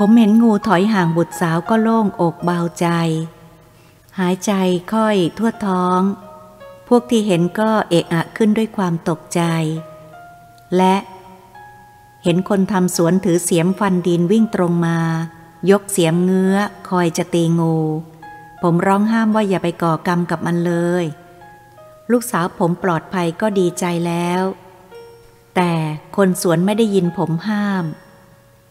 [0.08, 2.86] มเห็นงูถอยห่างบุตรสาวก็โล่งอกเบาใจ
[4.18, 4.52] หายใจ
[4.92, 6.00] ค่อยทั่วท้อง
[6.88, 9.40] พวกที่เห็นก็เอะอะขึ้นด้วยความตกใจ
[10.76, 10.96] และ
[12.24, 14.98] เห็นคนทำสวนถือเสียมฟันดินวิ่งตรงมา
[15.70, 16.56] ยกเสียมเงื้อ
[16.88, 17.76] คอยจะตีงู
[18.62, 21.04] ผมร้องห้ามว่าอย่าไปก่อกรรมกับมันเลย
[22.10, 24.42] ลูกสาวผมปลอดภัยก็ดีใจแล้ว
[25.56, 25.72] แต่
[26.16, 27.84] คนสวนไม่ได้ยินผมห้าม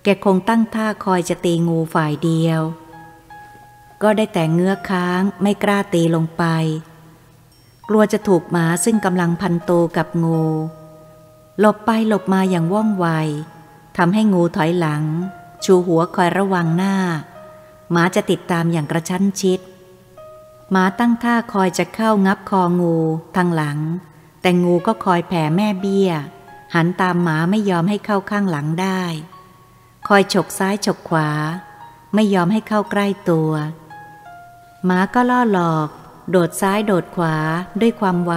[0.08, 2.62] แกคงตั้งท่าคอยจะตีงูฝ่ายเดียว
[4.02, 6.44] ก็ได้แต่เงื้อค้างไม่กล้าตีลงไป
[7.88, 10.44] กลัวจะถูกหมาซึ่งกำลังพันโตกับงู
[11.60, 13.08] หลบไปหลบมาอย่างว่องไว
[13.98, 15.04] ทำให้งูถอยหลัง
[15.64, 16.96] ชูหัวคอยระวังหน้า
[17.92, 19.60] หมาจะติดตามอย่างกระชั้นชิด
[20.72, 22.96] หมาตั้งท่าคอยจะเข้างับคองู
[23.36, 23.80] ทางหลัง
[24.42, 26.12] แต่งูก็คอยแผ่แม่เบี้ย
[26.76, 29.04] หันตามหมาไม่ยอมให้เข้าข้างหลังได้
[30.08, 31.30] คอยฉกซ้ายฉกขวา
[32.14, 33.52] ไม่ยอมให้เข้าใกล้ตัว
[34.86, 35.90] หมาก็ล่อหลอก
[36.30, 37.36] โดดซ้ายโดดขวา
[37.82, 38.34] ด้วยความไว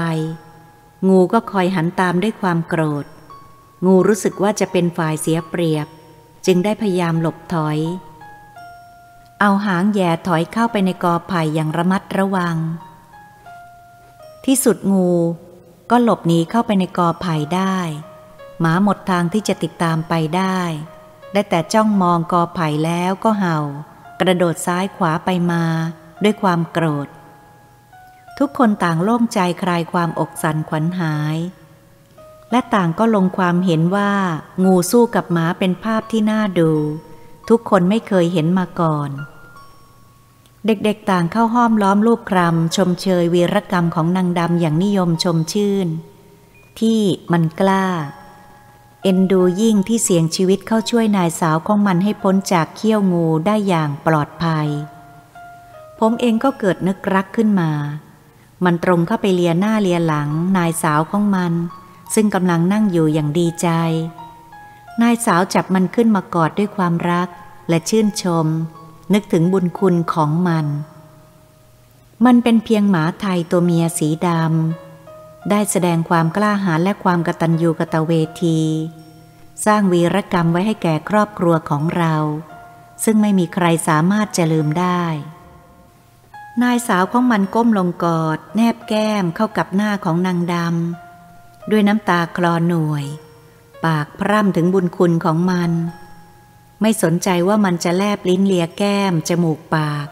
[1.09, 3.07] งูก็คอยหันตามด้วยความโกรธ
[3.87, 5.87] งูรู้สึกว่าจะเป็นฝ่ายเสียเปรียบ
[6.46, 7.78] จึงได้พยายามหลบถอย
[9.40, 12.57] เอาหางแย่ถอยเข้าไปในกอไผ่อย่างระมัดระวัง
[14.44, 15.11] ที่สุดงู
[15.90, 17.76] ก็หลบหนีเข้าไปในกอไผ่ได้
[18.61, 20.59] หมาหมดทางที่จะติดตามไปได้
[21.33, 23.59] ได้แต่จ้องมองกอไผ่แล้วก็เห่า
[24.21, 25.64] กระโดดซ้ายขวาไปมา
[26.23, 27.09] ด้วยความโกรธ
[28.38, 31.37] ทุกคนต่างโล่งใจคลายความอกสันขวัญหาย
[32.51, 34.12] และต่างก็ลงความเห็นว่า
[34.64, 36.73] งูสู้กับหมาเป็นภาพที่น่าดู
[37.49, 39.11] ทุกคนไม่เคยเห็นมาก่อน
[40.67, 45.88] เด็กๆต่างเข้าห้อมล้อมรูปครำชมเชยวีรกรรมของนางดำอย่างนิยมชมชื่น
[46.81, 47.01] ที่
[47.33, 47.87] มันกล้า
[49.09, 54.68] อ็นดูยิ่งที่เสี่ยงชีวิตเข้าช่วยนายสาวของมันให้พ้นจากเขี้ยวงูได้อย่างปลอดภัย
[55.99, 57.71] ผมเองก็เกิดนึกรักขึ้นมา
[58.64, 61.53] มันตรงเข้าไปเลียหน้าเลียหลังนายสาวของมัน
[62.14, 63.68] ซึ่งกำลังนั่งอยู่อย่างดีใจ
[65.03, 67.29] นายสาวจับมันขึ้นมากอดด้วยความรัก
[67.68, 68.47] และชื่นชม
[69.12, 70.66] นึกถึงบุญคุณของมัน
[72.25, 74.88] มันเป็นเพียงหมาไทยตัวเมียสีดำ
[75.51, 78.13] ได้แสดงความกล้าหาญและความกตัญญูกตเว
[78.45, 78.61] ที
[79.67, 82.15] สร้างวีรกรรมไว้ให้แก่ครอบครัวของเรา
[83.05, 85.03] ซึ่งไม่มีใครสามารถจะลืมได้
[86.63, 93.05] นายสาวของมันก้มลงกอด แนบแก้มเข้ากับหน้าของนางดำด้วยน้ำตาคลอหน่วย
[93.85, 95.71] ปากพร่ำถึงบุญคุณของมัน
[96.81, 100.07] ไม่สนใจว่ามันจะแลบลิ้นเลียแก้ม จมูกปาก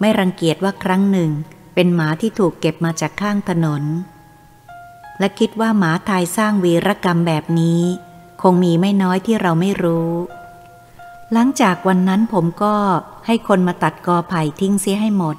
[0.00, 1.30] ไม่รังเกียจว่าครั้งหนึ่ง
[1.74, 3.82] เป็นหมาที่ถูกเก็บมาจากข้างถนน
[5.18, 7.82] และคิดว่าหมาไทยสร้างวีรกรรมแบบนี้
[8.42, 10.12] คงมีไม่น้อยที่เราไม่รู้
[11.32, 12.74] หลังจากวันนั้นผมก็
[13.26, 15.36] ให้คนมาตัดกอไผ่ทิ้งเสียให้หมด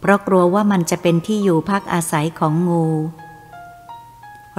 [0.00, 2.86] เพราะกลัวว่ามันจะเป็นที่อยู่พักอาศัยของงู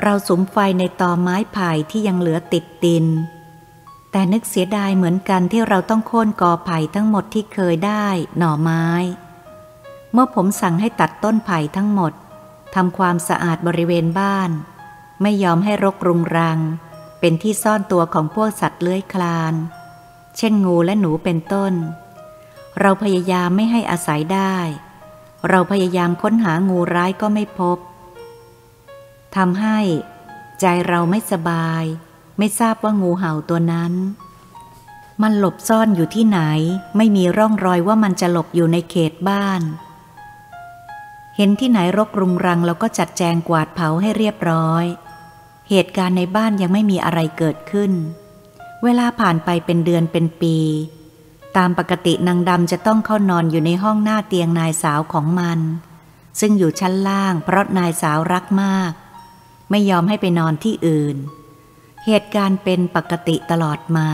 [0.02, 3.06] เราสุมไฟในตอไม้ไผ่ที่ยังเหลือติดดิน
[4.12, 8.86] แต่นึกเสียดายเหมือนกันที่เราต้องโค่นกอไผ่ทั้งหมดที่เคยได้หน่อไม้
[10.12, 12.14] เมื่อผมสั่งให้ตัดต้นไผ่ทั้งหมด
[12.76, 14.50] ทำความสะอาดบริเวณบ้าน
[15.22, 16.60] ไม่ยอมให้รกรุงรัง
[17.20, 19.54] เป็นที่ซ่อนตัวของพวกสัตว์เลื้อยคลาน
[20.38, 21.74] เช่นงูและหนูเป็นต้น
[22.80, 24.56] เราพยายามไม่ให้อาศัยได้
[25.50, 27.78] เราพยายามค้นหางูร้ายก็ไม่พบ
[29.36, 29.80] ทำให้
[30.60, 31.84] ใจเราไม่สบาย
[32.38, 33.94] ไม่ทราบว่างูเห่าตัวนั้น
[35.22, 36.40] มันหลบซ่อนอยู่ที่ไหน
[36.98, 39.62] ไม่มีร่องรอยว่ามันจะหลบอยู่ในเขตบ้าน
[41.38, 44.86] เห็นที่ไหนรกรุงรังเราก็จัดแจงกวาดเผาให้เรียบร้อย
[45.70, 47.92] เหตุการณ์ในบ้านยังไม่มีอะไรเกิดขึ้น
[48.84, 50.58] เวลาผ่านไปเป็นเดือนเป็นปี
[51.58, 55.60] ตามปกตินางดำจะต้องเข้านอนอยู่ในห้องหน้าเตียงนายสาวของมัน
[56.40, 58.92] ซึ่งอยู่ชั้นล่างเพราะนายสาวรักมาก
[59.70, 61.18] ไม่ยอมให้ไปนอนที่อื่น
[62.06, 64.10] เหตุการณ์เป็นปกติตลอดมา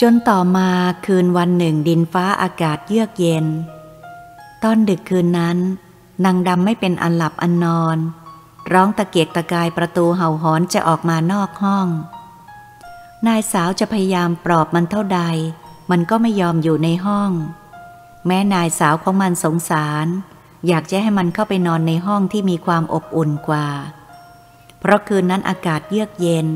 [0.00, 0.68] จนต่อมา
[1.06, 3.46] คืนวันหนึ่งดินฟ้าอากาศเยือกเย็น
[4.66, 5.58] ตอนดึกคืนนั้น
[6.24, 7.98] นางดำไม่เป็นอันหลับอันนอน
[8.72, 11.88] ร้องตะเกียกตะกายประตูเห่าหอนจะออกมานอกห้อง
[13.26, 15.20] นายสาวจะพยายามปลอบมันเท่าใด
[15.90, 17.30] มันก็ไม่ยอมอยู่ในห้อง
[18.26, 20.06] แม้นายสาวของมันสงสาร
[20.66, 23.68] อยากจะให้มันเข้าไปนอนในห้องที่มีความอบอุ่นกว่า
[24.78, 26.48] เพราะคืนนั้นอากาศเยือกเย็น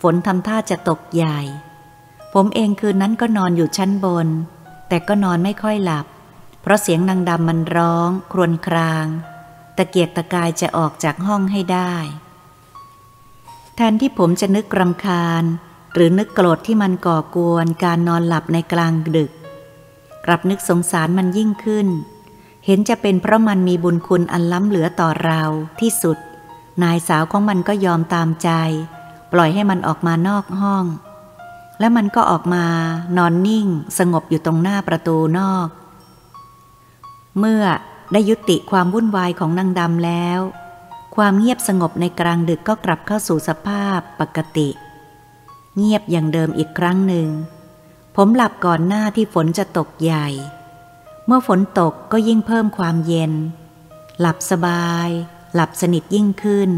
[0.00, 1.40] ฝนทำท่าจะตกใหญ่
[2.34, 4.28] ผมเองคืนนั้นก็นอนอยู่ชั้นบน
[4.88, 6.06] แต่ก็นอนไม่ค่อยหลับ
[6.62, 9.06] เพราะเสียงนางดำมันร้อง ครวญคราง
[9.76, 11.94] ตะเกียกตะกายจะออกจากห้องให้ได้
[13.76, 15.44] แทนที่ผมจะนึกรำคาญ
[15.94, 19.30] หรือนึกโกรธที่มันก่อกวนการนอนหลับในกลางดึก
[20.24, 21.88] กลับนึกสงสารมันยิ่งขึ้น
[22.66, 25.42] เห็นจะเป็นเพราะมันมีบุญคุณอันล้ำเหลือต่อเรา
[25.80, 26.18] ที่สุด
[26.82, 28.50] นายสาวของมันก็ยอมตามใจ
[29.32, 30.84] ปล่อยให้มันออกมานอกห้อง
[31.80, 32.64] และมันก็ออกมา
[33.16, 33.66] นอนนิ่ง
[33.98, 35.68] สงบอยู่ตรงหน้าประตูนอก
[37.38, 37.64] เมื่อ
[38.12, 40.40] ได้ยุติความวุ่นวายของนางดำแล้ว
[41.16, 44.68] ความเงียบสงบในกลางดึกก็กลับเข้าสู่สภาพปกติ
[45.76, 47.28] เงียบอย่างเดิมอีกครั้งหนึ่ง
[48.16, 50.28] ผมหลับก่อนหน้าที่ฝนจะตกใหญ่
[51.26, 53.32] เมื่อฝนตกก็ยิ่งเพิ่มความเย็น
[54.20, 55.08] หลับสบาย
[55.54, 56.70] หลับสนิทยิ่งขึ้น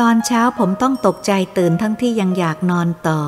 [0.00, 3.22] ตอนเช้าผมต้องตกใจตื่นทั้งที่ยังอยากนอนต่อ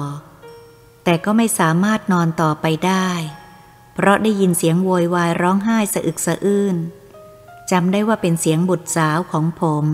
[1.04, 3.08] แต่ก็ไม่สามารถนอนต่อไปได้
[3.94, 6.76] เพราะได้ยินเสียงโวยวายร้องไห้สะอึกสะอื้น
[7.70, 9.84] จำได้ว่าเป็นเสียงบุตรสาวของผม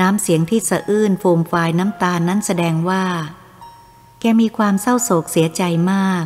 [0.00, 3.04] น้ำเสียงที่สะอื้นฟูมฟายน้ำตานั้นแสดงว่า
[4.20, 6.24] แกมีความเศร้าโศกเสียใจมาก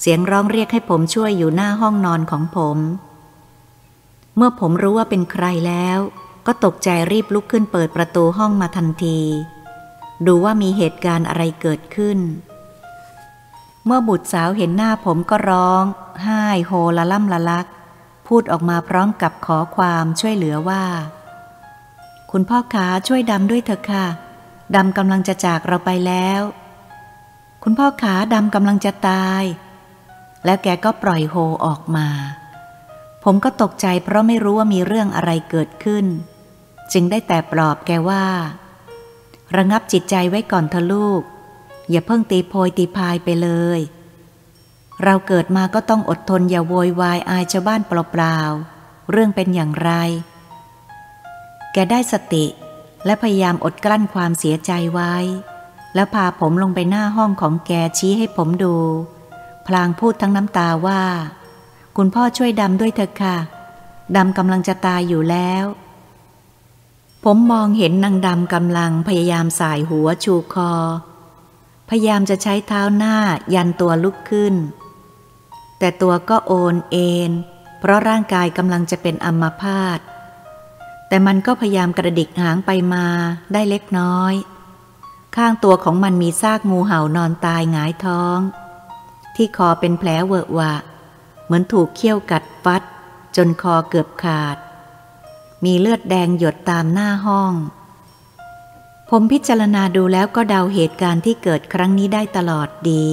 [0.00, 2.78] เสียงร้องเรียกให้ผมช่วยอยู่หน้าห้องนอนของผม
[4.36, 5.98] เมื่อผมรู้ว่าเป็นใครแล้ว
[6.46, 9.20] ก็ตกใจรีบลุกขึ้นเปิดประตูห้องมาทันที
[10.26, 12.18] ดูว่ามีเหตุการณ์อะไรเกิดขึ้น
[13.84, 15.84] เมื่อบุตรสาวเห็นหน้าผมก็ร้อง
[16.22, 17.66] ไห้โฮละล่ำละลัก
[18.26, 20.84] พูดออกมาพร้อมกับขอความช่วยเหลือว่า
[22.30, 24.06] คุณพ่อขาช่วยดำด้วยเถอะค่ะ
[24.76, 26.42] ดำกำลังจะจากเราไปแล้ว
[27.62, 29.42] คุณพ่อขาดำกำลังจะตาย
[30.44, 32.08] แล้วแกก็ปล่อยโฮออกมา
[33.24, 36.06] ผมก็ตกใจเพราะไม่รู้ว่ามีเรื่องอะไรเกิดขึ้น
[36.92, 38.24] จึงได้แต่ปลอบแกว่า
[39.56, 41.22] ระงับจิตใจไว้ก่อนเถอะลูก
[41.90, 43.80] อย่าเพิ่งตีโพยตีพายไปเลย
[45.04, 49.90] เราเกิดมาก็ต้องอดทนอย่าโวยวายอายชาวบ้านเปล่าๆเรื่องเป็นอย่างไร
[51.72, 52.46] แกได้สติ
[53.04, 55.14] และพยายามอดกลั้นความเสียใจไว้
[55.94, 58.76] แล้วพาผมลงไปหน้าห้องของแกชี้ให้ผมดู
[59.66, 61.02] พลางพูดทั้งน้ำตาว่า
[61.96, 63.36] คุณพ่อช่วยดำด้วยเถอะค่ะ
[64.16, 65.64] ดำกำลังจะตายอยู่แล้ว
[67.24, 70.72] ผมมองเห็นนางดำกำลังพยายามสายหัวชูคอ
[71.88, 73.16] พยายามจะใช้เท้าหน้า
[73.54, 74.54] ยันตัวลุกขึ้น
[75.78, 77.30] แต่ตัวก็โอนเอ็น
[77.80, 80.00] เพราะร่างกายกำลังจะเป็นอัมพาต
[81.08, 83.06] แต่มันก็พยายามกระดิกหางไปมา
[83.52, 84.34] ได้เล็กน้อย
[85.36, 88.38] ข้างตัวของมันมีซากงูเห่านอนตายหงายท้อง
[89.36, 90.74] ที่คอเป็นแผลเวอะวะ
[91.44, 92.82] เหมือนถูกเขี้ยวกัดฟัด
[93.36, 94.56] จนคอเกือบขาด
[95.64, 97.52] มีเลือดแดงหยดตามหน้าห้อง
[99.10, 103.06] ผมพิจารณาดูแล้วก็เดาเหตุการณ์ที่เกิดครั้งนี้ได้ตลอดดี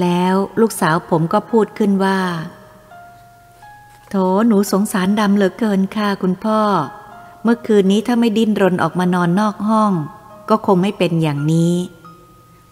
[0.00, 2.20] แล้วลูกสาวผมก็พูดขึ้นว่า
[4.08, 4.14] โถ
[4.46, 6.60] หนูสงสารดำเหลือเกินค่ะคุณพ่อ
[7.42, 9.92] เมื่อคืนนี้ถ้าไม่ดิ้นรนออกมานอนนอกห้อง
[10.48, 11.74] ก็คงไม่เป็นอย่างนี้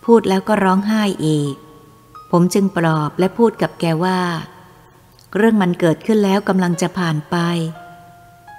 [0.05, 1.55] พูดแล้วก็ร้องไห้อีก
[2.31, 4.21] ผมจึงปลอบและพูดกับแกว่า
[5.37, 7.37] เรื่องมันเกิดขึ้นแล้วกำลังจะผ่านไป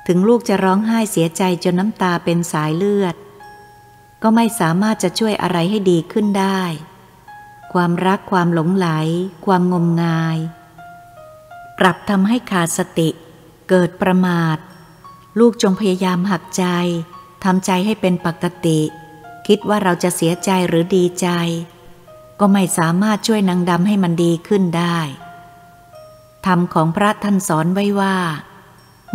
[0.08, 3.16] ถึงลูกจะร้องไห้เสียใจจนน้ำตาเป็นสายเลือด
[4.24, 6.62] ก็ไม่สามารถจะช่วยอะไรให้ดีขึ้นได้
[7.74, 8.88] ความรักความหลงไหล
[9.46, 10.38] ความงมงาย
[11.80, 13.10] กลับทำให้ขาดสติ
[13.70, 14.58] เกิดประมาท
[15.40, 16.66] ลูกจงพยายามหักใจ
[17.44, 18.80] ทำใจให้เป็นปกติ
[19.48, 21.28] คิดว่าเราจะเสียใจหรือดีใจ
[22.40, 25.00] ก็ไม่สามารถช่วยนางดำให้มันดีขึ้นได้
[26.46, 28.16] ธรรมของพระท่านสอนไว้ว่า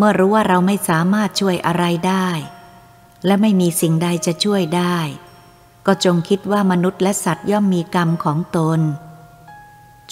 [0.03, 2.29] เมื่อรู้ว่าเราไม่สามารถช่วยอะไรได้
[3.27, 4.99] และไม่มีสิ่งใดจะช่วยได้
[5.87, 8.81] ก็จงคิดว่ามนุษย์และสัตว์ย่อมมีกรรมของตน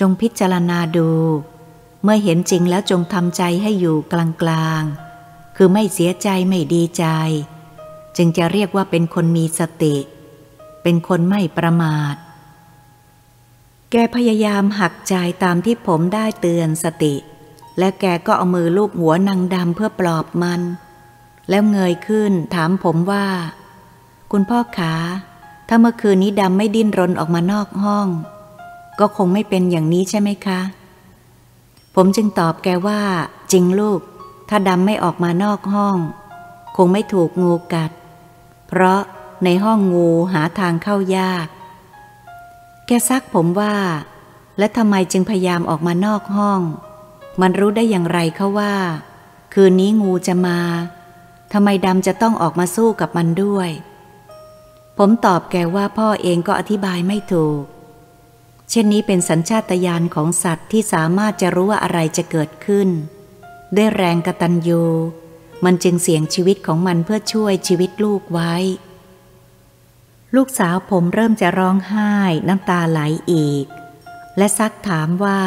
[0.01, 1.11] จงพิจารณาดู
[2.03, 7.05] เมื่อเห็นจริงแล้วจงทำใจให้อยู่กลางๆ คือไม่เสียใจไม่ดีใจ
[8.16, 9.96] จึงจะเรียกว่าเป็นคนมีสติ
[10.83, 12.14] เป็นคนไม่ประมาท
[13.90, 17.14] แกพยายามหักใจตามที่ผมได้เตือนสติ
[17.78, 20.60] และแกก็เอามือลูบหัวนางดำเพื่อปลอบมัน
[21.48, 23.26] แล้วเงยขึ้นถามผมว่า
[24.30, 24.94] คุณพ่อขา
[25.68, 28.08] ถ้าเมื่อคืนนี้ดำไม่ดิ้นรนออกมานอกห้อง
[28.98, 30.60] ก็คงไม่เป็นอย่างนี้ใช่ไหมคะ
[31.94, 33.00] ผมจึงตอบแกว่า
[33.52, 34.00] จริงลูก
[34.48, 35.96] ถ้าดำไม่ออกมานอกห้อง
[36.76, 37.90] คงไม่ถูกงูกัด
[38.68, 39.00] เพราะ
[39.44, 41.46] ในห้องงูหาทางเข้ายาก
[42.86, 43.74] แกซักผมว่า
[44.58, 46.60] และทำไมจึงพยายามออกมานอกห้อง
[47.40, 48.74] มันรู้ได้อย่างไรเขาว่า
[49.55, 50.61] คืนนี้งูจะมา
[51.53, 53.70] ทำไมดำจะต้องออกมาสู้กับมันด้วย
[54.98, 57.62] ผมตอบแกว่าพ่อเองก็อธิบายไม่ถูก
[58.70, 62.88] เช่นนี้เป็นสัญชาตญาณของสัตว์ที่สามารถจะรู้ว่าอะไรจะเกิดขึ้น
[63.77, 64.83] ด้วยแรงกระตันยู
[65.64, 68.55] มันจึงเสี่ยงชีวิตของมันเพื่อช่วยชีวิตลูกไว้
[70.37, 72.12] ลูกสาวผมเริ่มจะร้องไห้
[72.48, 73.01] น้ำตาไหล
[73.33, 73.66] อีก
[74.37, 75.40] และซักถามว่า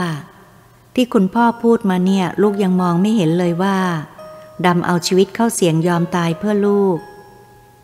[0.95, 3.77] ที่คุณพ่อพูดมาเนี่ย ลูกยังมองไม่เห็นเลยว่า
[4.65, 6.97] ดำเอาชีวิตเข้าเสี่ยงยอมตายเพื่อลูก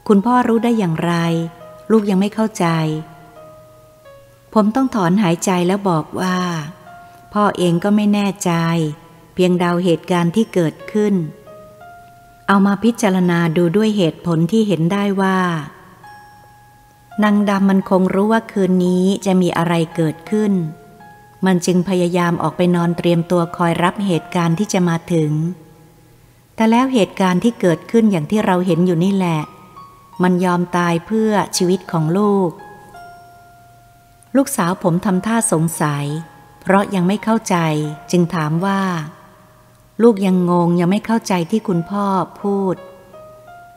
[0.08, 1.14] คุณพ่อรู้ได้อย่างไร
[1.92, 2.66] ลูกยังไม่เข้าใจ
[4.54, 6.38] ผมต้องถอนหายใจแล้วบอกว่า
[7.34, 8.52] พ่อเองก็ไม่แน่ใจ
[9.34, 11.14] เพียงเดาเหตุการณ์ที่เกิดขึ้น
[12.48, 15.40] เอามาพิจารณาดูด้วยเหตุผลที่เห็นได้ว่า
[17.24, 20.54] นางดำมันคงรู้ว่าคืนนี้จะมีอะไรเกิดขึ้น
[21.46, 25.32] มันจึงพยายามออกไปนอนเตรียมตัวคอยรับเหตุการณ์ที่จะมาถึง
[26.56, 29.40] แต่แล้วเหตุการณ์ที่เกิดขึ้นอย่างที่เราเห็นอยู่นี่แหละ
[30.24, 32.52] มันยอมตายเพื่อชีวิตของลูก
[34.36, 36.06] ลูกสาวผมทำท่าสงสัย
[36.62, 37.58] เพราะยังไม่เข้าใจ
[38.12, 38.82] จึงถามว่า
[40.04, 42.06] ลูกยังงงยังไม่เข้าใจที่คุณพ่อ
[42.42, 42.76] พูด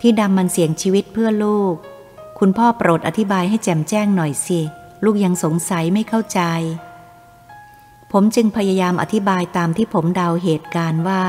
[0.00, 1.74] ที่ดำมันเสี่ยงชีวิตเพื่อลูก
[2.38, 4.60] คุณพ่อโปรดอธิบายให้แจ่มแจ้งหน่อยสิ
[5.04, 6.40] ลูกยังสงสัยไม่เข้าใจ
[8.12, 11.24] ผมจึงพยายามอธิบายตามที่ผมเดาเหตุการณ์ว่า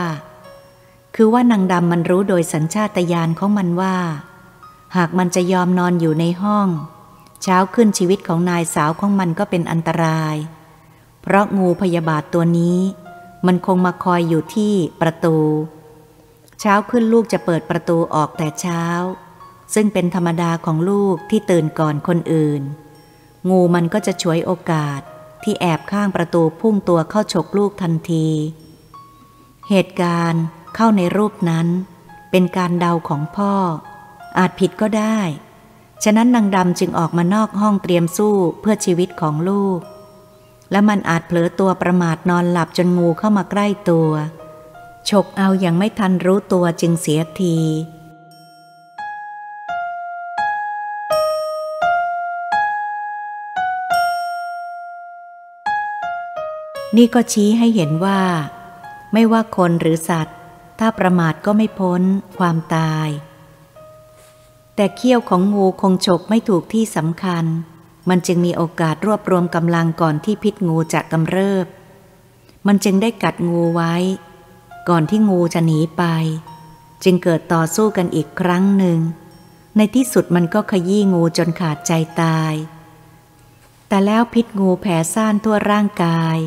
[1.15, 3.95] คือว่านางดำมันรู้โดยสัญชาตญาณของมันว่า
[4.95, 6.67] หากมันจะยอมนอนอยู่ในห้อง
[7.43, 10.36] เช้าขึ้นชีวิตของนายสาวของมันก็เป็นอันตราย
[11.21, 12.79] เพราะงูพยาบาทตัวนี้
[13.45, 15.38] มันคงมาคอยอยู่ที่ประตู
[16.59, 18.84] เช้าขึ้นลูกจะเปิดประตูออกแต่เช้า
[19.73, 22.61] ซึ่งเป็นธรรมดาของลูกที่ตื่นก่อนคนอื่น
[23.49, 25.01] งูมันก็จะฉวยโอกาส
[25.43, 28.27] ที่แอบข้างประตูพุ่งตัวเข้าฉกลูกทันที
[29.69, 30.43] เหตุการณ์
[30.75, 31.67] เข้าในรูปนั้น
[32.31, 33.53] เป็นการเดาของพ่อ
[34.37, 35.19] อาจผิดก็ได้
[36.03, 39.79] ฉะนั้นนางดำจึงออกมานอกห้องเตรียมสู้เพื่อชีวิตของลูก
[40.71, 44.09] และมันอาจเผลอตัวประมาทนอนหลับจนงูเข้ามาใกล้ตัว
[45.09, 47.57] ฉกเอาอย่างไม่ทันรู้ตัวจึงเสียที
[56.97, 58.21] นี่ก็ชี้ให้เห็นว่า
[59.13, 60.37] ไม่ว่าคนหรือสัตว์
[60.79, 62.01] ถ้าประมาทก็ไม่พ้น
[62.37, 63.09] ความตาย
[64.75, 67.45] แต่เขี้ยวของงูคงฉกไม่ถูกที่สำคัญ
[68.09, 71.67] มันจึงมีโอกาสรวบรวมกำลังก่อนที่พิษงูจะกำเริบ
[72.67, 73.95] มันจึงได้กัดงูไว้
[74.89, 76.03] ก่อนที่งูจะหนีไป
[77.03, 78.99] จึงเกิดต่อสู้กันอีกครั้งหนึ่ง
[79.77, 82.53] ในที่สุดมันก็ขยี้งูจนขาดใจตาย
[83.87, 86.37] แต่แล้วพิษงูแผ่ซ่านทั่วร่างกาย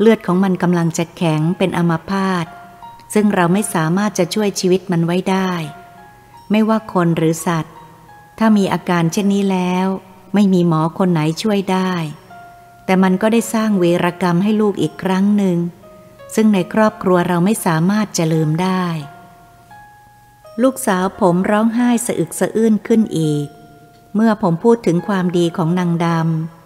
[0.00, 2.46] เลือดของมันกำลังจะแข็งเป็นอมาพาต
[3.14, 5.50] ซึ่งเราไม่สามารถจะช่วยชีวิตมันไว้ได้
[6.50, 7.74] ไม่ว่าคนหรือสัตว์
[8.38, 9.86] ถ้ามีอาการเช่นนี้แล้ว
[10.34, 11.92] ไม่มีหมอคนไหนช่วยได้
[12.84, 15.58] แต่มันก็ได้สร้างเวรกรรมให้ลูกอีกครั้งหนึ่ง
[16.34, 18.84] ซึ่งในครอบครัวเราไม่สามารถจะลืมได้
[20.62, 23.46] ลูกสาวผมร้องไห้สะอึกสะอื้นขึ้นอีก
[24.14, 26.59] เมื่อผมพูดถึงความดีของนางดำ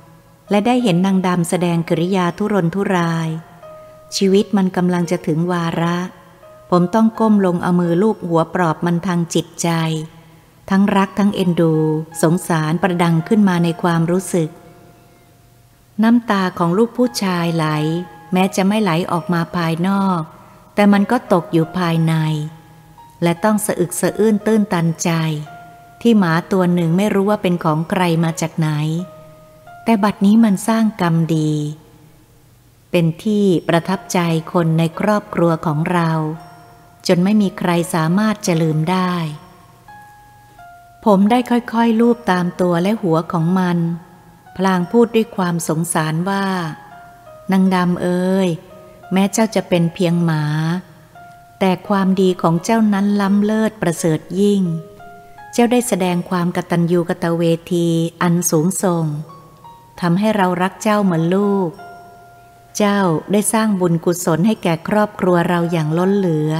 [0.51, 3.29] และได้เห็นนางดำแสดงกริยาทุรนทุราย
[4.17, 5.97] ชีวิตมันกำลังจะถึงวาระ
[6.71, 9.69] ผมต้องก้มลงเอามือลูบหัวปลอบมันทางจิตใจ
[10.71, 11.75] ทั้งรักทั้งเอ็นดู
[12.23, 14.51] สงสารประดังขึ้นมาในความรู้สึก
[16.03, 17.67] น้ำตาของลูกผู้ชายไหล
[18.33, 20.21] แม้จะไม่ไหลออกมาภายนอก
[20.75, 22.15] แต่มันก็ตกอยู่ภายใน
[23.23, 25.11] และต้องสะอึกสะอื้นตื้นตันใจ
[26.01, 28.69] ที่หมาตัวหนึ่งไม่รู้ว่าเป็นของใครมาจากไหน
[29.85, 31.53] แต่บัดนี้มันสร้างกรรมดี
[32.91, 34.19] เป็นที่ประทับใจ
[34.53, 36.11] คนในครอบครัวของเรา
[37.07, 39.15] จนไม่มีใครสามารถจะลืมได้
[41.05, 43.79] ผมได้ค่อยๆลูบตามตัวและหัวของมัน
[44.57, 46.47] พลางพูดด้วยความสงสารว่า
[47.53, 48.49] นางดำเอ้ย
[49.13, 50.45] แม้เจ้าจะเป็นเพียงหมา
[51.61, 54.63] แต่ความดีของเจ้านั้นล้ำเลิศประเสริฐยิ่ง
[55.53, 57.89] เจ้าได้แสดงความกตัญญูกตเวที
[58.23, 59.07] อันสูงส่ง
[60.01, 61.71] ทำให้เรารักเจ้าเหมือนลูก
[62.77, 63.01] เจ้า
[63.33, 66.53] ได้สร้างบุญกุศลให้แก่ครอบครัวเราอย่างล้นเหลือ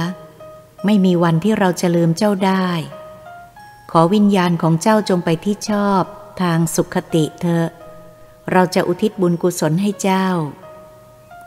[0.85, 2.67] ไม่มีวันที่เราจะลืมเจ้าได้
[3.91, 6.01] ขอวิญญาณของเจ้าจงไปที่ชอบ
[6.41, 7.67] ทางสุขติเถอะ
[8.51, 10.27] เราจะอุทิศบุญกุศลให้เจ้า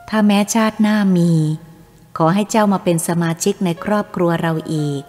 [0.09, 1.33] ถ้าแม้ชาติหน้ามี
[2.17, 5.03] ขอให้เจ้ามาเป็นสมาชิกในครอบครัวเราอีก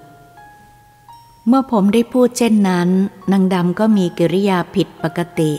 [1.48, 2.90] เมื่อผมได้พูดเช่นนั้น
[3.32, 5.52] นางดำก็มีกิริยาผิดปกติ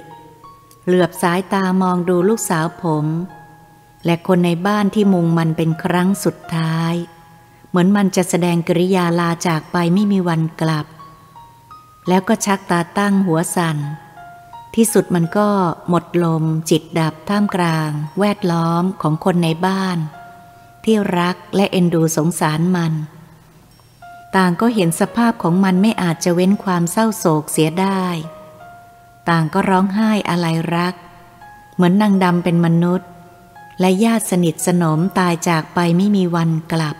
[0.84, 3.06] เหลือบสายตามองดูลูกสาวผม
[4.04, 6.94] และคนในบ้านที่มุงมันเป็นครั้งสุดท้าย
[7.68, 10.86] เหมือนมันจะแสดงกริยาลาจากไปไม่มีวันกลับ
[12.08, 13.78] แล้วก็ชักตาตั้งหัวสัน่น
[14.74, 15.48] ที่สุดมันก็
[15.88, 19.98] หมดลมจิตดับท่ามกลาง แวดล้อมของคนในบ้าน
[20.84, 22.92] ที่รักและเอ็นดูสงสารมัน
[24.36, 28.04] ต่างก็เห็นสภาพของมันไม่อาจจะเว้นความเศร้าโศกเสียได้
[29.30, 30.94] ต่างก็ร้องไห้อะไรรัก
[31.74, 33.08] เหมือนนางดำเป็นมนุษย์
[33.80, 36.96] และญาติสนิทสนมตายจากไปไม่มีวันกลับ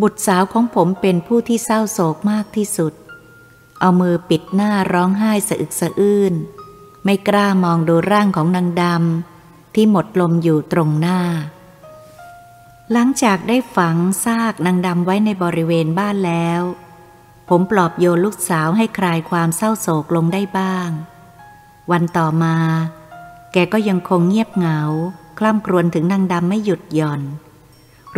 [0.00, 2.92] บุตรสาวของผมเป็นผู้ที่เศร้าโศกมากที่สุด
[3.80, 6.34] เอามือปิดหน้าร้องไห้สะอึกสะอื้น
[7.04, 11.20] ไม่กล้ามองดูร่างของนางดำที่หมดลมอยู่ตรงหน้า
[12.92, 16.62] หลังจากได้ฝังซากนางดำไว้ในบริเวณบ้านแล้ว
[17.48, 20.90] ผมปลอบโยนลูกสาวให้คลายความเศร้าโศกลงได้บ้าง
[21.90, 22.56] วันต่อมา
[23.52, 24.80] แกก็ยังคงเงียบเหงา
[25.38, 27.22] คล่ำครวญถึงนางดำไม่หยุดหย่อน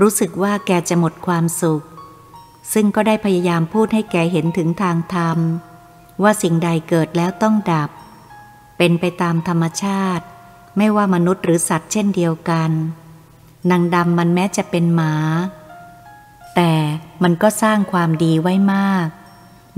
[0.01, 1.85] รู้สึกว่าแกจะหมดความสุข
[2.73, 5.39] ซึ่งก็ได้พยายามพูดให้แกเห็นถึงทางธรรม
[6.23, 7.91] ว่าสิ่งใดเกิดแล้วต้องดับ
[8.79, 10.25] เป็นไปตามธรรมชาติ
[10.77, 12.71] ไม่ว่ามนุษย์หรือสัตว์เช่นเดียวกัน
[13.71, 15.15] นางดำมันแม้จะเป็นหมา
[16.55, 16.73] แต่
[17.23, 19.09] มันก็สร้างความดีไว้มาก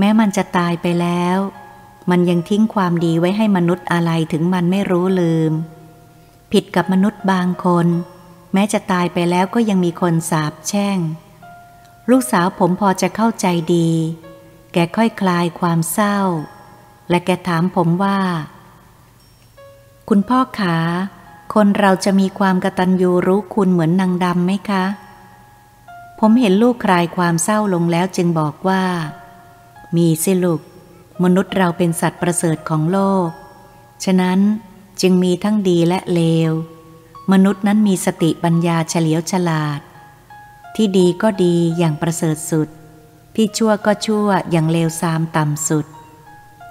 [0.04, 1.38] แม้มันจะตายไปแล้ว
[2.10, 5.52] มันยังทิ้งความดีไว้ให้มนุษย์อะไรถึงมันไม่รู้ลืม
[6.52, 7.86] ผิดกับมนุษย์บางคน
[8.52, 10.98] แม้จะตายไปแล้วก็ยังมีคนสาบแช่ง
[12.10, 13.90] ลูกสาวผมพอจะเข้าใจดี
[14.72, 16.18] แกค่อยคลายความเศร้า
[17.10, 18.18] และแกถามผมว่า
[20.08, 20.76] คุณพ่อขา
[21.54, 24.84] คนเราจะมีความกตัญญูรู้คุณเหมือนนางดำไหมคะ
[26.20, 28.84] ผมเห็นลูกคลายความเศร้าลงแล้วจึงบอกว่า
[29.96, 30.60] มีสิลูก
[31.22, 33.28] มนุษย์เราเป็นสัตว์ประเสริฐของโลก
[34.04, 34.40] ฉะนั้น
[35.00, 36.52] จึงมีทั้งดีและเลว
[37.32, 39.80] มนุษย์นั้นมีสติปัญญาเฉลียวฉลาด
[40.76, 42.68] ที่ดีก็ดีอย่างประเสริฐสุด
[43.34, 45.86] ที่ชั่วก็ชั่วอย่างเลวทรามต่ำสุด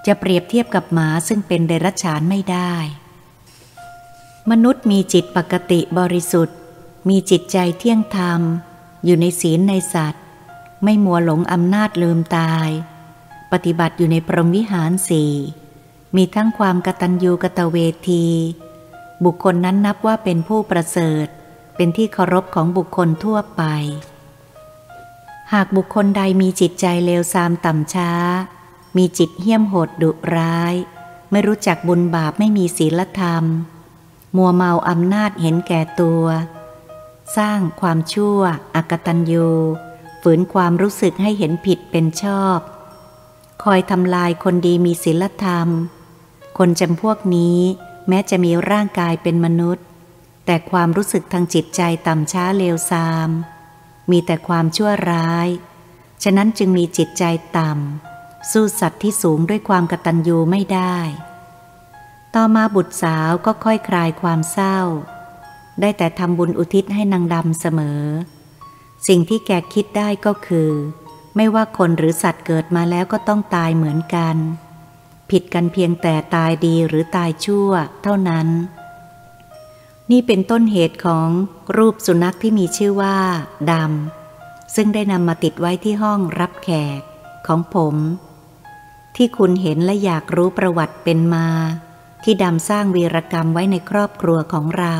[0.05, 2.73] จะเปรียบเทียบกับหมาซึ่งเป็นเดรัจฉานไม่ได้
[4.51, 6.57] มนุษย์มีจิตปกติบริสุทธิ์
[7.09, 8.41] มีจิตใจเที่ยงธรรม
[9.05, 10.23] อยู่ในศีลในสัตว์
[10.83, 12.69] ไม่มัวหลงอำนาจลืมตาย
[13.51, 15.31] ปฏิบัติอยู่ในพรหมวิหารสี่
[16.15, 17.77] มีทั้งความกตัญญูกตเว
[18.09, 18.27] ที
[19.23, 21.27] บุคคลนั้นนับว่าเป็นผู้ประเสริฐ
[21.75, 23.63] เป็นที่เคารพของบุคคลทั่วไป
[25.53, 28.11] หากบุคคลใดมีจิตใจเลวทรามต่ำช้า
[28.97, 30.73] มีจิตเหี้ยมโหดดุร้าย
[31.31, 33.45] ไม่รู้จักบุญบาปไม่มีศีลธรรม
[34.37, 36.23] มัวเมาอำนาจเห็นแก่ตัว
[37.37, 38.39] สร้างความชั่ว
[38.75, 39.49] อกตัญญู
[40.21, 42.59] ฝืนความรู้สึกให้เห็นผิดเป็นชอบ
[43.63, 45.67] คอยทำลายคนดีมีศีลธรรม
[46.57, 47.59] คนจำพวกนี้
[48.07, 49.85] แม้จะมีร่างกายเป็นมนุษย์
[50.45, 53.29] แต่ความรู้สึกทางจิตใจต่ำช้าเลวทราม
[54.11, 55.47] มีแต่ความชั่วร้าย
[56.23, 57.23] ฉะนั้นจึงมีจิตใจ
[57.57, 60.97] ต่ำ สู้สัตว์ที่สูงด้วยความกตัญญูไม่ได้
[62.35, 64.79] ต่อมาบุตรสาวก็ค่อยคลายความเศร้า
[65.81, 68.01] ได้แต่ทำบุญอุทิศให้นางดำเสมอ
[69.07, 70.69] สิ่งที่แกคิดได้ก็คือ
[71.35, 74.37] ไม่ว่าคนหรือสัตว์เกิดมาแล้วก็ต้องตายเหมือนกัน
[75.29, 77.69] ผิดกันเพียงแต่ตายดีหรือตายชั่ว
[78.03, 78.47] เท่านั้น
[80.11, 81.29] นี่เป็นต้นเหตุของ
[81.77, 83.17] รูปสุนัขที่มีชื่อว่า
[83.71, 86.69] ดำซึ่งได้นำมาติดไว้ที่ห้องรับแข
[86.99, 87.01] ก
[87.47, 87.95] ของผม
[89.15, 91.47] ที่คุณเห็นและอยากรู้ประวัติเป็นมา
[92.23, 94.95] ที่ดำสร้างวีรกรรมไว้ในครอบครัวของเรา